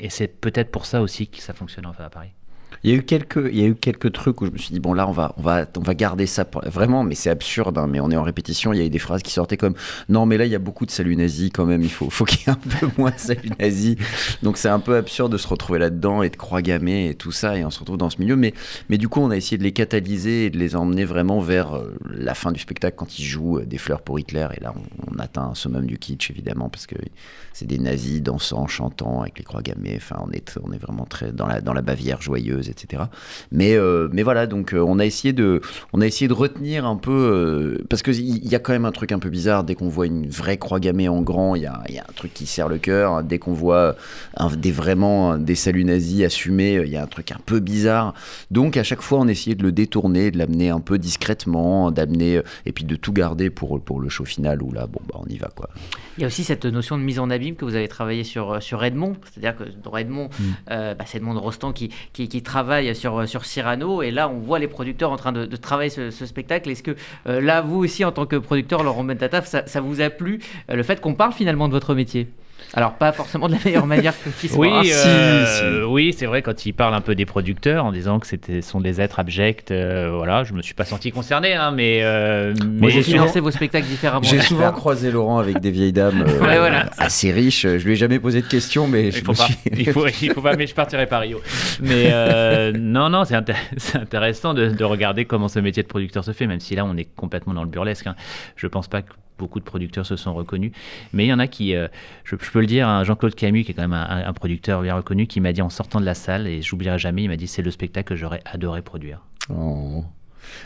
Et 0.00 0.10
c'est 0.10 0.28
peut-être 0.28 0.70
pour 0.70 0.86
ça 0.86 1.02
aussi 1.02 1.28
que 1.28 1.38
ça 1.38 1.52
fonctionne 1.52 1.86
enfin 1.86 2.04
à 2.04 2.10
Paris. 2.10 2.30
Il 2.82 2.90
y 2.90 2.94
a 2.94 2.96
eu 2.96 3.02
quelques, 3.02 3.48
il 3.52 3.58
y 3.58 3.62
a 3.62 3.66
eu 3.66 3.74
quelques 3.74 4.12
trucs 4.12 4.40
où 4.40 4.46
je 4.46 4.50
me 4.50 4.58
suis 4.58 4.72
dit 4.72 4.80
bon 4.80 4.92
là 4.94 5.06
on 5.08 5.12
va, 5.12 5.34
on 5.36 5.42
va, 5.42 5.66
on 5.76 5.80
va 5.80 5.94
garder 5.94 6.26
ça 6.26 6.44
pour- 6.44 6.62
vraiment, 6.68 7.04
mais 7.04 7.14
c'est 7.14 7.30
absurde. 7.30 7.76
hein, 7.78 7.86
mais 7.86 8.00
on 8.00 8.10
est 8.10 8.16
en 8.16 8.22
répétition. 8.22 8.72
Il 8.72 8.78
y 8.78 8.82
a 8.82 8.84
eu 8.84 8.90
des 8.90 8.98
phrases 8.98 9.22
qui 9.22 9.32
sortaient 9.32 9.56
comme 9.56 9.74
non 10.08 10.26
mais 10.26 10.36
là 10.38 10.46
il 10.46 10.52
y 10.52 10.54
a 10.54 10.58
beaucoup 10.58 10.86
de 10.86 10.90
salut 10.90 11.16
nazi 11.16 11.50
quand 11.50 11.66
même. 11.66 11.82
Il 11.82 11.90
faut, 11.90 12.10
faut 12.10 12.24
qu'il 12.24 12.40
y 12.40 12.42
ait 12.44 12.50
un 12.50 12.78
peu 12.80 12.88
moins 12.98 13.10
de 13.10 13.18
salut 13.18 13.50
nazi. 13.58 13.96
Donc 14.42 14.56
c'est 14.56 14.68
un 14.68 14.80
peu 14.80 14.96
absurde 14.96 15.32
de 15.32 15.36
se 15.38 15.46
retrouver 15.48 15.78
là-dedans 15.78 16.22
et 16.22 16.30
de 16.30 16.36
croix 16.36 16.62
gammée 16.62 17.08
et 17.10 17.14
tout 17.14 17.32
ça 17.32 17.56
et 17.56 17.64
on 17.64 17.70
se 17.70 17.80
retrouve 17.80 17.98
dans 17.98 18.10
ce 18.10 18.18
milieu. 18.18 18.36
Mais, 18.36 18.54
mais 18.88 18.98
du 18.98 19.08
coup 19.08 19.20
on 19.20 19.30
a 19.30 19.36
essayé 19.36 19.58
de 19.58 19.62
les 19.62 19.72
catalyser 19.72 20.46
et 20.46 20.50
de 20.50 20.58
les 20.58 20.76
emmener 20.76 21.04
vraiment 21.04 21.40
vers 21.40 21.74
euh, 21.76 21.94
la 22.10 22.34
fin 22.34 22.52
du 22.52 22.60
spectacle 22.60 22.96
quand 22.96 23.18
ils 23.18 23.24
jouent 23.24 23.58
euh, 23.58 23.66
des 23.66 23.78
fleurs 23.78 24.02
pour 24.02 24.18
Hitler. 24.18 24.46
Et 24.56 24.60
là 24.60 24.72
on, 24.76 25.18
atteint 25.18 25.42
un 25.50 25.54
summum 25.54 25.84
du 25.84 25.98
kitsch 25.98 26.30
évidemment 26.30 26.70
parce 26.70 26.86
que 26.86 26.94
c'est 27.52 27.66
des 27.66 27.78
nazis 27.78 28.22
dansant, 28.22 28.66
chantant 28.66 29.20
avec 29.20 29.38
les 29.38 29.44
croix 29.44 29.60
gammées. 29.60 29.94
Enfin, 29.96 30.16
on 30.26 30.30
est, 30.30 30.58
on 30.62 30.72
est 30.72 30.78
vraiment 30.78 31.04
très 31.04 31.30
dans 31.32 31.46
la, 31.46 31.60
dans 31.60 31.72
la 31.74 31.82
Bavière 31.82 32.22
joyeuse, 32.22 32.59
etc. 32.68 33.04
Mais, 33.52 33.74
euh, 33.74 34.08
mais 34.12 34.22
voilà, 34.22 34.46
donc 34.46 34.74
euh, 34.74 34.84
on 34.86 34.98
a 34.98 35.06
essayé 35.06 35.32
de, 35.32 35.60
on 35.92 36.00
a 36.00 36.06
essayé 36.06 36.28
de 36.28 36.32
retenir 36.32 36.86
un 36.86 36.96
peu 36.96 37.10
euh, 37.12 37.84
parce 37.88 38.02
que 38.02 38.10
il 38.10 38.46
y, 38.46 38.54
a 38.54 38.58
quand 38.58 38.72
même 38.72 38.84
un 38.84 38.92
truc 38.92 39.12
un 39.12 39.18
peu 39.18 39.30
bizarre 39.30 39.64
dès 39.64 39.74
qu'on 39.74 39.88
voit 39.88 40.06
une 40.06 40.28
vraie 40.28 40.56
croix 40.56 40.80
gammée 40.80 41.08
en 41.08 41.22
grand, 41.22 41.54
il 41.54 41.62
y 41.62 41.66
a, 41.66 41.82
y 41.88 41.98
a 41.98 42.02
un 42.02 42.12
truc 42.14 42.34
qui 42.34 42.46
serre 42.46 42.68
le 42.68 42.78
cœur. 42.78 43.22
Dès 43.22 43.38
qu'on 43.38 43.52
voit 43.52 43.96
un, 44.36 44.48
des 44.50 44.72
vraiment 44.72 45.36
des 45.36 45.54
saluts 45.54 45.84
nazis 45.84 46.24
assumés, 46.24 46.82
il 46.84 46.90
y 46.90 46.96
a 46.96 47.02
un 47.02 47.06
truc 47.06 47.32
un 47.32 47.40
peu 47.44 47.60
bizarre. 47.60 48.14
Donc 48.50 48.76
à 48.76 48.82
chaque 48.82 49.02
fois, 49.02 49.20
on 49.20 49.28
essayait 49.28 49.56
de 49.56 49.62
le 49.62 49.72
détourner, 49.72 50.30
de 50.30 50.38
l'amener 50.38 50.70
un 50.70 50.80
peu 50.80 50.98
discrètement, 50.98 51.90
d'amener 51.90 52.40
et 52.66 52.72
puis 52.72 52.84
de 52.84 52.96
tout 52.96 53.12
garder 53.12 53.50
pour 53.50 53.80
pour 53.80 54.00
le 54.00 54.08
show 54.08 54.24
final 54.24 54.62
où 54.62 54.72
là, 54.72 54.86
bon 54.86 55.00
bah 55.08 55.18
on 55.22 55.28
y 55.28 55.38
va 55.38 55.48
quoi. 55.54 55.68
Il 56.20 56.22
y 56.22 56.24
a 56.24 56.26
aussi 56.26 56.44
cette 56.44 56.66
notion 56.66 56.98
de 56.98 57.02
mise 57.02 57.18
en 57.18 57.30
abîme 57.30 57.54
que 57.54 57.64
vous 57.64 57.76
avez 57.76 57.88
travaillé 57.88 58.24
sur, 58.24 58.62
sur 58.62 58.84
Edmond. 58.84 59.16
C'est-à-dire 59.32 59.56
que 59.56 59.64
dans 59.82 59.96
Edmond, 59.96 60.28
euh, 60.70 60.94
bah, 60.94 61.04
c'est 61.06 61.18
Edmond 61.18 61.32
de 61.34 61.38
Rostand 61.38 61.72
qui, 61.72 61.90
qui, 62.12 62.28
qui 62.28 62.42
travaille 62.50 62.94
sur, 62.96 63.28
sur 63.28 63.44
Cyrano. 63.44 64.02
Et 64.02 64.10
là, 64.10 64.28
on 64.28 64.38
voit 64.38 64.58
les 64.58 64.66
producteurs 64.66 65.12
en 65.12 65.16
train 65.16 65.32
de, 65.32 65.56
travailler 65.56 65.90
ce, 65.90 66.10
spectacle. 66.10 66.68
Est-ce 66.68 66.82
que 66.82 66.96
euh, 67.28 67.40
là, 67.40 67.60
vous 67.60 67.78
aussi, 67.78 68.04
en 68.04 68.12
tant 68.12 68.26
que 68.26 68.36
producteur, 68.36 68.82
Laurent 68.82 69.04
Bentataf, 69.04 69.46
ça, 69.46 69.66
ça 69.66 69.80
vous 69.80 70.00
a 70.00 70.10
plu 70.10 70.40
euh, 70.68 70.74
le 70.74 70.82
fait 70.82 71.00
qu'on 71.00 71.14
parle 71.14 71.32
finalement 71.32 71.68
de 71.68 71.72
votre 71.72 71.94
métier? 71.94 72.28
Alors 72.74 72.94
pas 72.94 73.12
forcément 73.12 73.48
de 73.48 73.54
la 73.54 73.58
meilleure 73.64 73.86
manière 73.86 74.14
que 74.22 74.28
qui 74.30 74.48
soit. 74.48 74.58
Oui, 74.58 74.70
Ah, 74.72 74.82
si, 74.84 74.92
euh, 74.94 75.80
si. 75.82 75.84
oui, 75.86 76.14
c'est 76.16 76.26
vrai 76.26 76.42
quand 76.42 76.66
il 76.66 76.72
parle 76.72 76.94
un 76.94 77.00
peu 77.00 77.14
des 77.14 77.26
producteurs 77.26 77.84
en 77.84 77.92
disant 77.92 78.18
que 78.20 78.26
c'était 78.26 78.62
sont 78.62 78.80
des 78.80 79.00
êtres 79.00 79.18
abjects. 79.18 79.70
euh, 79.70 80.10
voilà, 80.14 80.44
je 80.44 80.52
me 80.54 80.62
suis 80.62 80.74
pas 80.74 80.84
senti 80.84 81.10
concerné, 81.12 81.54
hein, 81.54 81.70
mais 81.72 82.00
euh, 82.02 82.54
mais 82.68 82.90
j'ai 82.90 83.02
souvent- 83.02 83.18
financé 83.18 83.40
vos 83.40 83.50
spectacles 83.50 83.86
différemment. 83.86 84.22
J'ai 84.22 84.40
souvent 84.40 84.72
croisé 84.72 85.10
Laurent 85.10 85.38
avec 85.38 85.60
des 85.60 85.70
vieilles 85.70 85.92
dames 85.92 86.24
euh, 86.26 86.40
Ouais, 86.40 86.58
voilà. 86.58 86.86
assez 86.98 87.32
riches. 87.32 87.62
Je 87.66 87.84
lui 87.84 87.92
ai 87.92 87.96
jamais 87.96 88.18
posé 88.18 88.40
de 88.42 88.46
questions, 88.46 88.86
mais 88.86 89.10
je 89.10 89.18
Il 89.18 89.24
faut 89.24 89.32
me 89.32 89.36
pas. 89.36 89.44
suis- 89.46 89.56
Il 89.76 89.90
faut, 89.92 90.06
il 90.06 90.32
faut 90.32 90.40
pas. 90.42 90.54
Mais 90.56 90.66
je 90.66 90.74
partirai 90.74 91.06
par 91.06 91.22
Rio. 91.22 91.40
Mais 91.80 92.10
euh, 92.12 92.72
non, 92.78 93.08
non, 93.10 93.24
c'est 93.24 93.34
inté- 93.34 93.54
c'est 93.76 93.98
intéressant 93.98 94.54
de, 94.54 94.68
de 94.68 94.84
regarder 94.84 95.24
comment 95.24 95.48
ce 95.48 95.58
métier 95.58 95.82
de 95.82 95.88
producteur 95.88 96.24
se 96.24 96.32
fait, 96.32 96.46
même 96.46 96.60
si 96.60 96.74
là 96.74 96.84
on 96.84 96.96
est 96.96 97.08
complètement 97.16 97.54
dans 97.54 97.62
le 97.64 97.68
burlesque. 97.70 98.06
hein. 98.06 98.14
Je 98.56 98.66
pense 98.66 98.88
pas 98.88 99.02
que 99.02 99.10
beaucoup 99.40 99.58
de 99.58 99.64
producteurs 99.64 100.06
se 100.06 100.16
sont 100.16 100.34
reconnus, 100.34 100.72
mais 101.12 101.24
il 101.24 101.28
y 101.28 101.32
en 101.32 101.38
a 101.38 101.48
qui, 101.48 101.74
euh, 101.74 101.88
je, 102.24 102.36
peux 102.36 102.60
le 102.60 102.66
dire, 102.66 102.88
hein, 102.88 103.02
Jean-Claude 103.02 103.34
Camus, 103.34 103.64
qui 103.64 103.72
est 103.72 103.74
quand 103.74 103.82
même 103.82 103.92
un, 103.92 104.24
un 104.26 104.32
producteur 104.32 104.82
bien 104.82 104.94
reconnu, 104.94 105.26
qui 105.26 105.40
m'a 105.40 105.52
dit 105.52 105.62
en 105.62 105.70
sortant 105.70 106.00
de 106.00 106.04
la 106.04 106.14
salle, 106.14 106.46
et 106.46 106.62
j'oublierai 106.62 106.98
jamais, 106.98 107.24
il 107.24 107.28
m'a 107.28 107.36
dit 107.36 107.48
c'est 107.48 107.62
le 107.62 107.70
spectacle 107.70 108.10
que 108.10 108.16
j'aurais 108.16 108.42
adoré 108.44 108.82
produire. 108.82 109.22
Oh. 109.48 110.04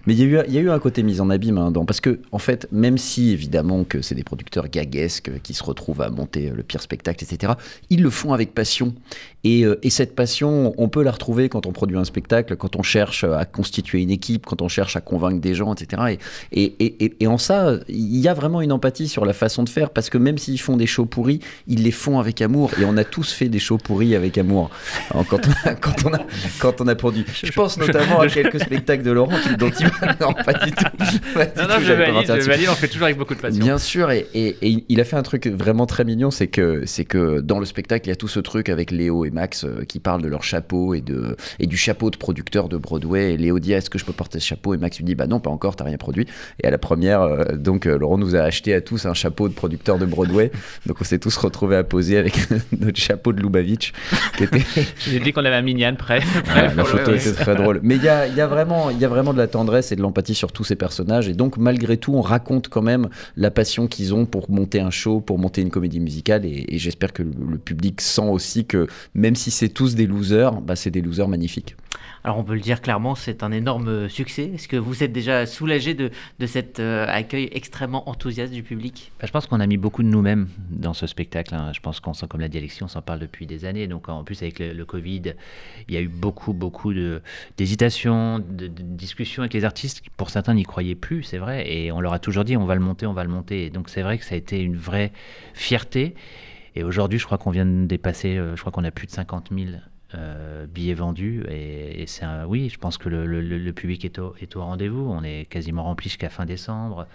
Mais 0.07 0.15
il 0.15 0.21
y, 0.21 0.23
a 0.23 0.27
eu, 0.27 0.45
il 0.49 0.55
y 0.55 0.59
a 0.59 0.61
eu 0.61 0.71
un 0.71 0.79
côté 0.79 1.03
mise 1.03 1.21
en 1.21 1.31
abîme, 1.31 1.59
hein, 1.59 1.71
dans, 1.71 1.85
parce 1.85 2.01
que, 2.01 2.21
en 2.33 2.39
fait, 2.39 2.69
même 2.73 2.99
si 2.99 3.31
évidemment 3.33 3.85
que 3.85 4.03
c'est 4.03 4.15
des 4.15 4.25
producteurs 4.25 4.69
gaguesques 4.69 5.29
euh, 5.29 5.39
qui 5.43 5.55
se 5.55 5.63
retrouvent 5.63 6.01
à 6.03 6.11
monter 6.11 6.51
euh, 6.51 6.55
le 6.55 6.63
pire 6.63 6.83
spectacle, 6.83 7.25
etc., 7.25 7.55
ils 7.91 8.03
le 8.03 8.11
font 8.11 8.33
avec 8.33 8.55
passion. 8.55 8.95
Et, 9.45 9.65
euh, 9.65 9.79
et 9.83 9.91
cette 9.91 10.15
passion, 10.15 10.73
on 10.79 10.89
peut 10.89 11.03
la 11.03 11.11
retrouver 11.11 11.49
quand 11.49 11.67
on 11.67 11.73
produit 11.73 11.97
un 11.99 12.05
spectacle, 12.05 12.57
quand 12.57 12.77
on 12.77 12.83
cherche 12.83 13.25
à 13.25 13.45
constituer 13.45 14.01
une 14.01 14.11
équipe, 14.11 14.47
quand 14.47 14.63
on 14.63 14.69
cherche 14.69 14.97
à 14.97 15.01
convaincre 15.03 15.41
des 15.41 15.55
gens, 15.55 15.75
etc. 15.75 16.17
Et, 16.53 16.65
et, 16.65 16.75
et, 16.85 17.05
et- 17.05 17.17
et 17.21 17.27
en 17.27 17.37
ça, 17.39 17.75
il 17.89 18.17
y 18.19 18.29
a 18.29 18.35
vraiment 18.35 18.61
une 18.63 18.73
empathie 18.73 19.07
sur 19.09 19.25
la 19.27 19.33
façon 19.35 19.63
de 19.63 19.69
faire, 19.69 19.91
parce 19.91 20.09
que 20.11 20.19
même 20.19 20.39
s'ils 20.39 20.61
font 20.61 20.77
des 20.77 20.87
shows 20.87 21.05
pourris, 21.07 21.41
ils 21.69 21.83
les 21.83 21.91
font 21.91 22.19
avec 22.19 22.41
amour. 22.41 22.71
Et 22.81 22.85
on 22.85 22.97
a 22.97 23.05
tous 23.05 23.33
fait 23.33 23.49
des 23.49 23.59
shows 23.59 23.79
pourris 23.79 24.15
avec 24.15 24.39
amour 24.39 24.71
Alors, 25.11 25.27
quand, 25.27 25.41
on 25.47 25.69
a, 25.69 25.75
quand, 25.75 25.95
on 26.07 26.15
a, 26.15 26.21
quand 26.59 26.81
on 26.81 26.87
a 26.89 26.95
produit. 26.95 27.25
Je 27.43 27.53
pense 27.53 27.77
notamment 27.79 28.21
à 28.21 28.29
quelques 28.29 28.61
spectacles 28.61 29.03
de 29.03 29.11
Laurent 29.11 29.37
qui- 29.43 29.57
dont 29.71 29.77
il... 29.81 29.87
Non, 30.21 30.33
pas 30.33 30.53
du 30.55 30.71
tout. 30.73 30.85
Pas 31.35 31.47
du 31.47 31.61
Non, 31.61 31.67
tout, 31.77 31.81
je 31.85 31.93
valide, 31.93 32.27
je 32.41 32.47
valide, 32.49 32.69
on 32.71 32.75
fait 32.75 32.89
toujours 32.89 33.05
avec 33.05 33.17
beaucoup 33.19 33.35
de 33.35 33.41
passion. 33.41 33.63
Bien 33.63 33.79
sûr, 33.79 34.11
et, 34.11 34.27
et- 34.35 34.57
et 34.63 34.85
il 34.89 35.01
a 35.01 35.05
fait 35.05 35.17
un 35.17 35.23
truc 35.23 35.47
vraiment 35.47 35.87
très 35.87 36.05
mignon, 36.05 36.31
c'est 36.31 36.47
que, 36.47 36.83
c'est 36.87 37.05
que 37.05 37.41
dans 37.41 37.59
le 37.59 37.65
spectacle, 37.67 38.07
il 38.07 38.11
y 38.11 38.13
a 38.13 38.17
tout 38.17 38.29
ce 38.29 38.41
truc 38.41 38.69
avec 38.69 38.91
Léo 38.91 39.25
et 39.25 39.31
Max 39.31 39.65
euh, 39.65 39.85
qui 39.87 39.99
parlent 40.01 40.23
de 40.23 40.29
leur 40.29 40.43
chapeau 40.43 40.95
et, 40.95 41.01
de, 41.01 41.37
et 41.59 41.67
du 41.67 41.77
chapeau 41.77 42.11
de 42.11 42.17
producteur 42.17 42.69
de 42.69 42.77
Broadway. 42.77 43.35
Et 43.35 43.37
Léo 43.37 43.59
dit 43.59 43.73
Est-ce 43.73 43.91
que 43.91 43.99
je 43.99 44.05
peux 44.05 44.13
porter 44.13 44.41
ce 44.41 44.47
chapeau? 44.47 44.75
Et 44.75 44.79
Max 44.79 44.99
lui 44.99 45.05
dit 45.05 45.15
Bah 45.15 45.27
non, 45.27 45.41
pas 45.41 45.51
encore, 45.51 45.77
t'as 45.77 45.85
rien 45.85 45.97
produit. 45.97 46.27
Et 46.63 46.67
à 46.67 46.71
la 46.71 46.79
première, 46.79 47.23
euh, 47.23 47.45
donc 47.57 47.87
euh, 47.87 47.99
Laurent 47.99 48.19
nous 48.19 48.35
a 48.37 48.41
acheté 48.41 48.75
à 48.75 48.81
tous 48.81 49.07
un 49.07 49.15
chapeau 49.15 49.49
de 49.49 49.55
producteur 49.55 49.99
de 49.99 50.05
Broadway. 50.07 50.51
donc 50.87 50.97
on 51.01 51.05
s'est 51.05 51.19
tous 51.19 51.37
retrouvés 51.37 51.77
à 51.77 51.85
poser 51.85 52.17
avec 52.19 52.35
notre 52.81 52.99
chapeau 52.99 53.33
de 53.33 53.41
Lubavitch, 53.41 53.93
J'ai 55.07 55.21
dit 55.21 55.33
qu'on 55.33 55.45
avait 55.45 55.57
un 55.57 55.63
minion 55.63 55.95
prêt. 55.97 56.21
voilà, 56.47 56.63
la 56.63 56.71
Pour 56.71 56.95
le- 56.97 57.05
photo 57.05 57.15
était 57.15 57.33
très 57.33 57.55
drôle. 57.55 57.81
Mais 57.83 57.97
il 57.97 58.03
y 58.03 58.09
a, 58.09 58.27
y, 58.27 58.41
a 58.41 58.47
vraiment- 58.47 58.91
il 58.91 58.99
y 58.99 59.05
a 59.05 59.09
vraiment 59.09 59.33
de 59.33 59.39
la 59.39 59.47
tendresse 59.55 59.93
et 59.93 59.97
de 59.97 60.03
l'empathie 60.03 60.35
sur 60.35 60.51
tous 60.51 60.65
ces 60.65 60.75
personnages. 60.75 61.29
Et 61.29 61.33
donc, 61.33 61.59
malgré 61.59 61.97
tout, 61.97 62.13
on 62.13 62.21
raconte 62.21 62.69
quand 62.69 62.83
même 62.83 63.09
la 63.37 63.53
passion 63.53 63.87
qu'ils 63.87 64.13
ont 64.13 64.27
pour 64.27 64.51
monter 64.51 64.81
un 64.81 64.91
show, 64.91 65.21
pour 65.21 65.39
monter 65.39 65.63
une 65.63 65.71
comédie 65.71 66.01
musicale. 66.01 66.45
Et, 66.45 66.67
j'espère 66.79 67.13
que 67.13 67.23
le, 67.23 67.31
le 67.51 67.59
public 67.59 68.01
sent 68.01 68.29
aussi 68.29 68.65
que 68.65 68.89
même 69.15 69.37
si 69.37 69.53
c'est 69.53 69.69
tous 69.69 69.95
des 69.95 70.07
losers, 70.07 70.61
bah, 70.61 70.75
c'est 70.75 70.91
des 70.91 71.03
losers 71.03 71.29
magnifiques. 71.29 71.77
Alors 72.25 72.39
on 72.39 72.45
peut 72.45 72.55
le 72.55 72.61
dire 72.61 72.81
clairement, 72.81 73.15
c'est 73.15 73.43
un 73.43 73.53
énorme 73.53 74.09
succès. 74.09 74.51
Est-ce 74.55 74.69
que 74.69 74.77
vous 74.77 75.03
êtes 75.03 75.13
déjà 75.13 75.47
soulagé 75.47 75.95
de, 75.95 76.11
de 76.39 76.47
cet 76.47 76.81
euh, 76.81 77.07
accueil 77.09 77.49
extrêmement 77.53 78.09
enthousiaste 78.09 78.53
du 78.53 78.63
public? 78.63 79.13
Bah, 79.21 79.27
je 79.27 79.33
pense 79.33 79.47
qu'on 79.47 79.61
a 79.61 79.67
mis 79.67 79.77
beaucoup 79.77 80.03
de 80.03 80.09
nous-mêmes 80.09 80.49
dans 80.71 80.95
ce 80.95 81.07
spectacle. 81.07 81.55
hein. 81.55 81.73
Je 81.75 81.81
pense 81.81 82.01
qu'on 82.01 82.15
sent, 82.15 82.27
comme 82.29 82.41
l'a 82.41 82.49
dit 82.49 82.59
Alexis, 82.59 82.83
on 82.83 82.89
s'en 82.89 83.03
parle 83.03 83.19
depuis 83.21 83.47
des 83.47 83.65
années. 83.65 83.87
Donc 83.87 84.09
en 84.09 84.25
plus 84.25 84.43
avec 84.43 84.59
le, 84.59 84.85
Covid, 84.85 85.35
il 85.89 85.95
y 85.95 85.97
a 85.97 86.01
eu 86.01 86.09
beaucoup, 86.09 86.53
beaucoup 86.53 86.93
d'hésitations, 87.57 88.39
de, 88.39 88.67
de 88.67 88.83
discussions 88.83 89.43
avec 89.43 89.55
les 89.55 89.65
artistes. 89.65 90.03
Pour 90.17 90.31
certains, 90.31 90.55
n'y 90.55 90.65
croyaient 90.65 90.95
plus, 90.95 91.23
c'est 91.23 91.39
vrai. 91.39 91.71
Et 91.71 91.93
on 91.93 92.01
leur 92.01 92.13
a 92.13 92.19
toujours 92.19 92.45
dit, 92.45 92.57
on 92.57 92.65
va 92.67 92.75
le 92.75 92.81
monter, 92.81 93.07
on 93.07 93.13
va 93.13 93.25
le 93.25 93.31
monter. 93.31 93.67
Et 93.67 93.71
donc 93.71 93.89
c'est 93.89 94.03
vrai 94.03 94.19
que 94.19 94.25
ça 94.25 94.35
a 94.35 94.39
été 94.39 94.61
une 94.61 94.77
vraie 94.77 95.13
fierté. 95.53 96.15
Et 96.77 96.83
aujourd'hui, 96.83 97.19
je 97.19 97.25
crois 97.25 97.39
qu'on 97.39 97.51
vient 97.51 97.67
de 97.67 97.87
dépasser, 97.87 98.37
euh, 98.37 98.57
je 98.57 98.61
crois 98.61 98.73
qu'on 98.73 98.85
a 98.85 98.91
plus 98.91 99.07
de 99.07 99.13
50 99.13 99.51
000 99.57 99.71
euh, 100.15 100.67
billets 100.67 100.95
vendus. 100.95 101.45
Et, 101.51 102.05
c'est 102.07 102.25
un- 102.25 102.47
oui, 102.47 102.69
je 102.69 102.79
pense 102.79 102.99
que 102.99 103.09
le, 103.09 103.73
public 103.73 104.05
est 104.05 104.21
est 104.41 104.57
au 104.57 104.63
rendez-vous. 104.63 105.07
On 105.11 105.23
est 105.23 105.47
quasiment 105.49 105.83
rempli 105.85 106.09
jusqu'à 106.09 106.29
fin 106.29 106.45
décembre. 106.45 107.07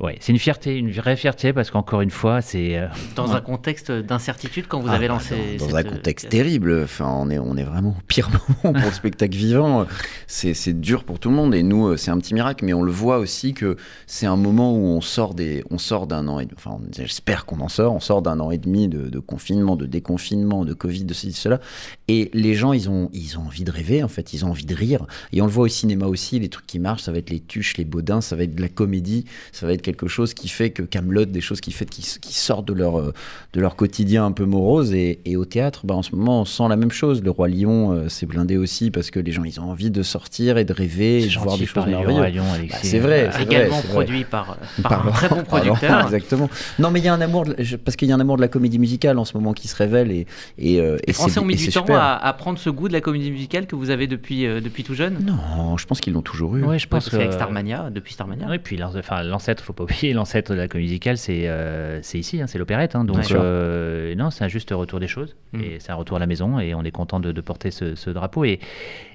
Ouais, 0.00 0.16
c'est 0.20 0.30
une 0.30 0.38
fierté, 0.38 0.76
une 0.76 0.92
vraie 0.92 1.16
fierté, 1.16 1.52
parce 1.52 1.72
qu'encore 1.72 2.02
une 2.02 2.10
fois, 2.12 2.40
c'est. 2.40 2.78
euh, 2.78 2.86
Dans 3.16 3.32
un 3.32 3.40
contexte 3.40 3.90
d'incertitude 3.90 4.66
quand 4.68 4.78
vous 4.78 4.86
Ah, 4.88 4.94
avez 4.94 5.08
bah, 5.08 5.14
lancé 5.14 5.56
dans, 5.58 5.66
dans 5.66 5.76
cette, 5.76 5.86
un 5.86 5.88
euh, 5.90 5.92
contexte 5.96 6.28
terrible. 6.28 6.82
Enfin, 6.84 7.12
on 7.18 7.28
est, 7.30 7.38
on 7.40 7.56
est 7.56 7.64
vraiment 7.64 7.96
au 7.98 8.02
pire 8.06 8.30
moment 8.62 8.78
pour 8.78 8.88
le 8.90 8.94
spectacle 8.94 9.36
vivant. 9.36 9.86
C'est, 10.28 10.54
c'est 10.54 10.78
dur 10.80 11.02
pour 11.02 11.18
tout 11.18 11.30
le 11.30 11.34
monde 11.34 11.52
et 11.52 11.64
nous, 11.64 11.88
euh, 11.88 11.96
c'est 11.96 12.12
un 12.12 12.18
petit 12.18 12.32
miracle. 12.32 12.64
Mais 12.64 12.74
on 12.74 12.82
le 12.84 12.92
voit 12.92 13.18
aussi 13.18 13.54
que 13.54 13.76
c'est 14.06 14.26
un 14.26 14.36
moment 14.36 14.72
où 14.72 14.84
on 14.86 15.00
sort 15.00 15.34
des, 15.34 15.64
on 15.70 15.78
sort 15.78 16.06
d'un 16.06 16.28
an 16.28 16.38
et 16.38 16.46
enfin, 16.56 16.78
on- 16.80 16.92
j'espère 16.96 17.44
qu'on 17.44 17.58
en 17.58 17.68
sort. 17.68 17.92
On 17.92 17.98
sort 18.00 18.22
d'un 18.22 18.38
an 18.38 18.52
et 18.52 18.58
demi 18.58 18.86
de, 18.86 19.08
de 19.08 19.18
confinement, 19.18 19.74
de 19.74 19.86
déconfinement, 19.86 20.64
de 20.64 20.74
Covid, 20.74 21.06
de 21.06 21.12
ceci, 21.14 21.28
de 21.30 21.32
cela. 21.32 21.60
Et 22.06 22.30
les 22.34 22.54
gens, 22.54 22.72
ils 22.72 22.88
ont, 22.88 23.10
ils 23.12 23.36
ont 23.36 23.42
envie 23.46 23.64
de 23.64 23.72
rêver. 23.72 24.04
En 24.04 24.08
fait, 24.08 24.32
ils 24.32 24.44
ont 24.44 24.50
envie 24.50 24.64
de 24.64 24.76
rire. 24.76 25.06
Et 25.32 25.42
on 25.42 25.46
le 25.46 25.50
voit 25.52 25.64
au 25.64 25.68
cinéma 25.68 26.06
aussi. 26.06 26.38
Les 26.38 26.48
trucs 26.50 26.68
qui 26.68 26.78
marchent, 26.78 27.02
ça 27.02 27.10
va 27.10 27.18
être 27.18 27.30
les 27.30 27.40
tuches, 27.40 27.76
les 27.78 27.84
baudins, 27.84 28.20
ça 28.20 28.36
va 28.36 28.44
être 28.44 28.54
de 28.54 28.62
la 28.62 28.68
comédie, 28.68 29.24
ça 29.50 29.66
va 29.66 29.72
être 29.72 29.87
quelque 29.88 30.06
chose 30.08 30.34
qui 30.34 30.48
fait 30.48 30.70
que 30.70 30.82
Camelot, 30.82 31.24
des 31.24 31.40
choses 31.40 31.60
qui 31.60 31.72
fait 31.72 31.88
qui, 31.88 32.02
qui 32.20 32.34
sortent 32.34 32.66
de 32.68 32.74
leur 32.74 32.98
euh, 32.98 33.12
de 33.54 33.60
leur 33.60 33.74
quotidien 33.76 34.26
un 34.26 34.32
peu 34.32 34.44
morose. 34.44 34.92
Et, 34.92 35.20
et 35.24 35.36
au 35.36 35.44
théâtre, 35.46 35.86
bah, 35.86 35.94
en 35.94 36.02
ce 36.02 36.14
moment, 36.14 36.42
on 36.42 36.44
sent 36.44 36.64
la 36.68 36.76
même 36.76 36.90
chose. 36.90 37.22
Le 37.22 37.30
Roi 37.30 37.48
Lion, 37.48 37.92
euh, 37.92 38.08
c'est 38.08 38.26
blindé 38.26 38.56
aussi 38.56 38.90
parce 38.90 39.10
que 39.10 39.18
les 39.20 39.32
gens, 39.32 39.44
ils 39.44 39.58
ont 39.60 39.70
envie 39.70 39.90
de 39.90 40.02
sortir 40.02 40.58
et 40.58 40.64
de 40.64 40.72
rêver 40.72 41.22
et 41.22 41.26
de 41.28 41.38
voir 41.38 41.56
des 41.56 41.62
de 41.64 41.68
choses 41.68 41.86
merveilleuses. 41.86 42.36
Bah, 42.70 42.76
c'est 42.82 42.98
vrai, 42.98 43.28
Euh, 43.28 43.30
c'est 43.32 43.44
vrai, 43.44 43.44
également 43.44 43.76
c'est 43.80 43.86
vrai. 43.88 43.94
produit 43.94 44.24
par, 44.24 44.50
euh, 44.50 44.82
par 44.82 44.92
un 44.92 44.96
Pardon. 44.98 45.10
très 45.12 45.28
bon 45.30 45.34
Pardon, 45.44 45.66
producteur. 45.74 46.00
exactement. 46.04 46.50
Non, 46.78 46.90
mais 46.90 47.00
il 47.00 47.04
y 47.04 47.08
a 47.08 47.14
un 47.14 47.20
amour, 47.20 47.44
de- 47.44 47.56
je- 47.58 47.76
parce 47.76 47.96
qu'il 47.96 48.08
y 48.08 48.12
a 48.12 48.14
un 48.14 48.20
amour 48.20 48.36
de 48.36 48.42
la 48.42 48.48
comédie 48.48 48.78
musicale 48.78 49.18
en 49.18 49.24
ce 49.24 49.36
moment 49.36 49.52
qui 49.54 49.68
se 49.68 49.76
révèle 49.76 50.10
et 50.12 50.26
et, 50.58 50.80
euh, 50.80 50.96
et 51.04 51.08
Les 51.08 51.12
Français 51.12 51.40
ont 51.40 51.44
mis 51.44 51.54
et 51.54 51.56
du 51.56 51.68
temps 51.70 51.84
à, 51.90 52.14
à 52.22 52.32
prendre 52.34 52.58
ce 52.58 52.68
goût 52.70 52.88
de 52.88 52.92
la 52.92 53.00
comédie 53.00 53.30
musicale 53.30 53.66
que 53.66 53.76
vous 53.76 53.90
avez 53.90 54.06
depuis, 54.06 54.46
euh, 54.46 54.60
depuis 54.60 54.84
tout 54.84 54.94
jeune? 54.94 55.18
Non, 55.24 55.76
je 55.78 55.86
pense 55.86 56.00
qu'ils 56.00 56.12
l'ont 56.12 56.22
toujours 56.22 56.56
eu. 56.56 56.64
Ouais, 56.64 56.78
je 56.78 56.86
pense 56.88 57.08
que- 57.08 57.30
Starmania, 57.32 57.90
depuis 57.90 58.12
Starmania. 58.12 58.46
Oui, 58.50 58.58
puis 58.58 58.76
l'ancêtre, 58.76 59.62
faut 59.64 59.72
pas 59.78 59.84
oublier, 59.84 60.12
l'ancêtre 60.12 60.52
de 60.52 60.58
la 60.58 60.68
comédie 60.68 60.88
musicale, 60.90 61.16
c'est 61.16 61.42
euh, 61.48 62.00
ici, 62.14 62.40
hein, 62.42 62.46
c'est 62.46 62.58
l'opérette. 62.58 62.94
hein. 62.96 63.04
donc, 63.04 63.16
euh, 63.30 64.14
non, 64.14 64.30
c'est 64.30 64.44
un 64.44 64.48
juste 64.48 64.70
retour 64.72 65.00
des 65.00 65.08
choses. 65.08 65.36
Mm. 65.52 65.60
Et 65.62 65.76
c'est 65.80 65.90
un 65.92 65.94
retour 65.94 66.16
à 66.16 66.20
la 66.20 66.26
maison 66.26 66.58
et 66.60 66.74
on 66.74 66.82
est 66.84 66.90
content 66.90 67.20
de, 67.20 67.32
de 67.32 67.40
porter 67.40 67.70
ce, 67.70 67.94
ce 67.94 68.10
drapeau. 68.10 68.44
Et, 68.44 68.60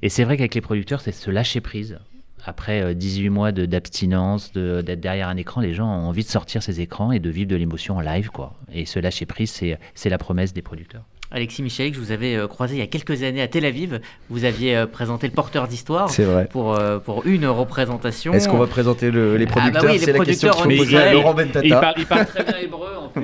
et 0.02 0.10
c'est 0.10 0.24
vrai 0.24 0.38
qu'avec 0.38 0.56
les 0.56 0.62
producteurs, 0.62 1.02
c'est 1.02 1.12
se 1.12 1.30
lâcher 1.30 1.62
prise. 1.62 2.00
Après 2.46 2.82
euh, 2.82 2.94
18 2.94 3.30
mois 3.30 3.52
de- 3.54 3.66
d'abstinence, 3.66 4.52
de- 4.52 4.82
d'être 4.82 5.00
derrière 5.00 5.30
un 5.30 5.38
écran, 5.38 5.62
les 5.62 5.74
gens 5.74 5.88
ont 5.88 6.08
envie 6.10 6.24
de 6.24 6.30
sortir 6.30 6.62
ces 6.62 6.82
écrans 6.82 7.12
et 7.14 7.20
de 7.20 7.30
vivre 7.30 7.50
de 7.50 7.56
l'émotion 7.56 7.96
en 7.98 8.02
live. 8.02 8.30
quoi. 8.32 8.54
Et 8.74 8.86
se 8.86 9.00
lâcher 9.00 9.26
prise, 9.26 9.52
c'est 9.94 10.10
la 10.10 10.18
promesse 10.18 10.54
des 10.54 10.62
producteurs. 10.62 11.04
Alexis 11.34 11.64
Michalik, 11.64 11.96
je 11.96 12.00
vous 12.00 12.12
avais 12.12 12.36
euh, 12.36 12.48
croisé 12.48 12.76
il 12.76 12.80
y 12.80 12.84
a 12.84 12.88
quelques 12.88 13.24
années 13.24 13.42
à 13.42 13.48
Tel 13.48 13.66
Aviv. 13.66 14.00
Vous 14.30 14.46
aviez 14.46 14.76
euh, 14.78 14.86
présenté 14.86 15.26
le 15.28 15.34
porteur 15.34 15.68
d'histoire 15.68 16.10
C'est 16.12 16.26
vrai. 16.26 16.48
pour, 16.50 16.76
euh, 16.76 17.00
pour 17.00 17.26
une 17.26 17.48
représentation. 17.48 18.34
Est-ce 18.34 18.48
qu'on 18.48 18.58
va 18.60 18.68
présenter 18.68 19.10
le- 19.10 19.36
les 19.38 19.46
Ah 19.46 19.48
bah 19.48 19.52
producteurs 19.62 19.92
oui, 19.92 20.00
C'est 20.00 20.12
la 20.14 20.20
question 20.24 20.50
producteurs 20.50 20.68
qu'il 20.68 20.78
faut 20.78 20.84
poser 20.84 20.98
à. 20.98 21.14
Laurent 21.14 21.34
Bentata. 21.34 21.62
Il 21.66 21.72
parle, 21.72 21.94
il 21.98 22.06
parle 22.06 22.26
très 22.28 22.44
bien 22.44 22.58
hébreu 22.62 22.88
en 22.98 23.08
plus. 23.10 23.24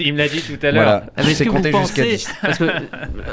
Il 0.00 0.14
me 0.14 0.18
l'a 0.18 0.28
dit, 0.28 0.40
tout 0.40 0.66
à 0.66 0.70
l'heure. 0.70 0.82
Voilà, 0.82 1.04
Ah, 1.14 1.20
Est-ce 1.22 1.34
sais 1.34 1.44
que 1.44 1.50
vous 1.50 1.56
compter 1.56 1.72
jusqu'à 1.72 2.02
pensez, 2.04 2.16
10. 2.16 2.28
parce 2.40 2.58
que 2.58 2.64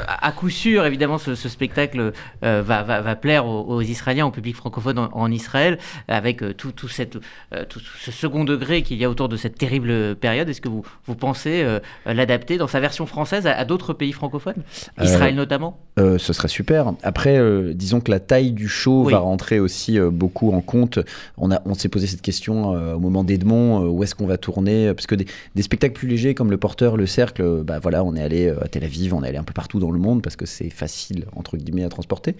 à 0.06 0.32
coup 0.32 0.50
sûr, 0.50 0.84
évidemment, 0.84 1.16
ce, 1.16 1.34
ce 1.34 1.48
spectacle 1.48 2.12
euh, 2.44 2.62
va, 2.62 2.82
va, 2.82 3.00
va 3.00 3.16
plaire 3.16 3.46
aux, 3.46 3.62
aux 3.62 3.80
Israéliens, 3.80 4.26
au 4.26 4.30
public 4.30 4.54
francophone 4.54 4.98
en, 4.98 5.08
en 5.12 5.30
Israël, 5.30 5.78
avec 6.08 6.42
euh, 6.42 6.52
tout, 6.52 6.72
tout, 6.72 6.88
cette, 6.88 7.16
euh, 7.54 7.64
tout 7.66 7.80
ce 7.98 8.10
second 8.12 8.44
degré 8.44 8.82
qu'il 8.82 8.98
y 8.98 9.04
a 9.06 9.08
autour 9.10 9.30
de 9.30 9.36
cette 9.38 9.56
terrible 9.56 10.14
période. 10.16 10.46
Est-ce 10.50 10.60
que 10.60 10.68
vous, 10.68 10.84
vous 11.06 11.14
pensez 11.14 11.62
euh, 11.62 11.80
l'adapter 12.04 12.58
dans 12.58 12.66
sa 12.68 12.80
version 12.80 13.06
française 13.06 13.46
à, 13.46 13.56
à 13.56 13.64
d'autres 13.64 13.94
pays 13.94 14.09
francophones, 14.12 14.62
Euh, 14.98 15.04
Israël 15.04 15.34
notamment 15.34 15.78
Euh, 15.98 16.18
ce 16.18 16.32
serait 16.32 16.48
super. 16.48 16.92
Après, 17.02 17.36
euh, 17.38 17.72
disons 17.74 18.00
que 18.00 18.10
la 18.10 18.20
taille 18.20 18.52
du 18.52 18.68
show 18.68 19.04
Oui. 19.04 19.12
va 19.12 19.18
rentrer 19.18 19.60
aussi 19.60 19.98
euh, 19.98 20.10
beaucoup 20.10 20.52
en 20.52 20.60
compte. 20.60 20.98
On, 21.38 21.50
a, 21.50 21.60
on 21.66 21.74
s'est 21.74 21.88
posé 21.88 22.06
cette 22.06 22.22
question 22.22 22.70
au 22.94 22.98
moment 22.98 23.24
d'Edmond, 23.24 23.86
où 23.88 24.02
est-ce 24.02 24.14
qu'on 24.14 24.26
va 24.26 24.38
tourner 24.38 24.92
Parce 24.94 25.06
que 25.06 25.14
des, 25.14 25.26
des 25.54 25.62
spectacles 25.62 25.94
plus 25.94 26.08
légers 26.08 26.34
comme 26.34 26.50
Le 26.50 26.56
Porteur, 26.56 26.96
Le 26.96 27.06
Cercle, 27.06 27.62
bah 27.64 27.78
voilà, 27.80 28.02
on 28.04 28.14
est 28.14 28.22
allé 28.22 28.48
à 28.48 28.68
Tel 28.68 28.84
Aviv, 28.84 29.14
on 29.14 29.22
est 29.22 29.28
allé 29.28 29.38
un 29.38 29.44
peu 29.44 29.52
partout 29.54 29.78
dans 29.80 29.90
le 29.90 29.98
monde 29.98 30.22
parce 30.22 30.36
que 30.36 30.46
c'est 30.46 30.70
facile, 30.70 31.26
entre 31.36 31.56
guillemets, 31.56 31.84
à 31.84 31.88
transporter. 31.88 32.34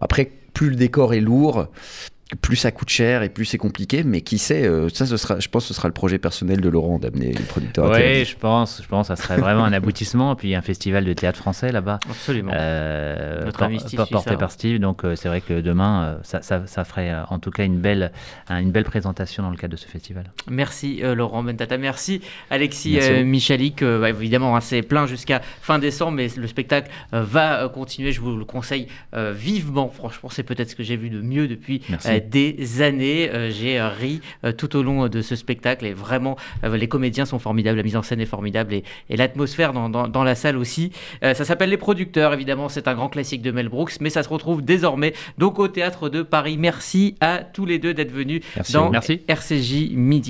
Après, 0.00 0.30
plus 0.54 0.70
le 0.70 0.76
décor 0.76 1.14
est 1.14 1.20
lourd, 1.20 1.66
plus 2.40 2.56
ça 2.56 2.72
coûte 2.72 2.88
cher 2.88 3.22
et 3.22 3.28
plus 3.28 3.44
c'est 3.44 3.58
compliqué, 3.58 4.02
mais 4.02 4.22
qui 4.22 4.38
sait, 4.38 4.64
euh, 4.66 4.88
ça, 4.88 5.04
ce 5.06 5.16
sera, 5.18 5.38
je 5.40 5.48
pense 5.48 5.64
que 5.64 5.68
ce 5.68 5.74
sera 5.74 5.88
le 5.88 5.94
projet 5.94 6.18
personnel 6.18 6.60
de 6.60 6.68
Laurent 6.70 6.98
d'amener 6.98 7.32
les 7.32 7.42
producteurs 7.44 7.90
Oui, 7.90 8.24
je 8.24 8.34
pense, 8.36 8.80
je 8.82 8.88
pense, 8.88 9.08
que 9.08 9.14
ça 9.14 9.22
serait 9.22 9.36
vraiment 9.36 9.64
un 9.64 9.72
aboutissement. 9.74 10.34
Puis 10.34 10.54
un 10.54 10.62
festival 10.62 11.04
de 11.04 11.12
théâtre 11.12 11.38
français 11.38 11.70
là-bas. 11.70 12.00
Absolument. 12.08 12.50
Euh, 12.54 13.44
Notre 13.44 13.58
por- 13.58 13.66
ami 13.66 13.78
Steve 13.78 13.98
por- 13.98 14.08
porté 14.08 14.36
par 14.36 14.50
Steve. 14.50 14.78
Donc 14.80 15.04
euh, 15.04 15.16
c'est 15.16 15.28
vrai 15.28 15.42
que 15.42 15.60
demain, 15.60 16.04
euh, 16.04 16.18
ça, 16.22 16.40
ça, 16.42 16.66
ça 16.66 16.84
ferait 16.84 17.10
euh, 17.10 17.22
en 17.28 17.38
tout 17.38 17.50
cas 17.50 17.64
une 17.64 17.78
belle, 17.78 18.10
un- 18.48 18.58
une 18.58 18.72
belle 18.72 18.84
présentation 18.84 19.42
dans 19.42 19.50
le 19.50 19.56
cadre 19.56 19.72
de 19.72 19.78
ce 19.78 19.86
festival. 19.86 20.24
Merci 20.50 21.00
euh, 21.02 21.14
Laurent 21.14 21.42
Bentata, 21.42 21.76
merci 21.76 22.22
Alexis 22.50 22.92
Merci 22.94 23.10
euh. 23.12 23.24
Michalik. 23.24 23.82
Euh, 23.82 24.00
bah, 24.00 24.08
évidemment, 24.10 24.56
hein, 24.56 24.60
c'est 24.60 24.82
plein 24.82 25.06
jusqu'à 25.06 25.42
fin 25.60 25.78
décembre, 25.78 26.12
mais 26.12 26.28
le 26.36 26.46
spectacle 26.46 26.90
euh, 27.12 27.22
va 27.22 27.64
euh, 27.64 27.68
continuer. 27.68 28.12
Je 28.12 28.20
vous 28.22 28.34
le 28.36 28.44
conseille 28.46 28.88
euh, 29.14 29.32
vivement. 29.36 29.88
Franchement, 29.90 30.30
c'est 30.32 30.42
peut-être 30.42 30.70
ce 30.70 30.74
que 30.74 30.82
j'ai 30.82 30.96
vu 30.96 31.10
de 31.10 31.20
mieux 31.20 31.46
depuis 31.48 31.82
Merci. 31.90 32.08
Des 32.20 32.82
années. 32.82 33.30
Euh, 33.30 33.50
j'ai 33.50 33.78
euh, 33.78 33.88
ri 33.88 34.20
euh, 34.44 34.52
tout 34.52 34.76
au 34.76 34.82
long 34.82 35.08
de 35.08 35.22
ce 35.22 35.36
spectacle 35.36 35.86
et 35.86 35.92
vraiment, 35.92 36.36
les 36.62 36.88
comédiens 36.88 37.24
sont 37.24 37.38
formidables, 37.38 37.76
la 37.76 37.82
mise 37.82 37.96
en 37.96 38.02
scène 38.02 38.20
est 38.20 38.26
formidable 38.26 38.74
et, 38.74 38.84
et 39.10 39.16
l'atmosphère 39.16 39.72
dans, 39.72 39.88
dans- 39.88 40.08
dans 40.08 40.24
la 40.24 40.34
salle 40.34 40.56
aussi. 40.56 40.92
Ça 41.22 41.34
s'appelle 41.44 41.70
Les 41.70 41.76
Producteurs, 41.76 42.32
évidemment, 42.32 42.68
c'est 42.68 42.88
un 42.88 42.94
grand 42.94 43.08
classique 43.08 43.42
de 43.42 43.50
Mel 43.50 43.68
Brooks, 43.68 43.94
mais 44.00 44.10
ça 44.10 44.22
se 44.22 44.28
retrouve 44.28 44.62
désormais 44.62 45.14
donc 45.38 45.58
au 45.58 45.68
théâtre 45.68 46.08
de 46.08 46.22
Paris. 46.22 46.56
Merci 46.58 47.14
à 47.20 47.38
tous 47.38 47.66
les 47.66 47.78
deux 47.78 47.94
d'être 47.94 48.12
venus 48.12 48.42
Merci 48.56 48.72
dans. 48.72 48.90
Merci. 48.90 49.20
RCJ 49.28 49.90
Midi. 49.92 50.22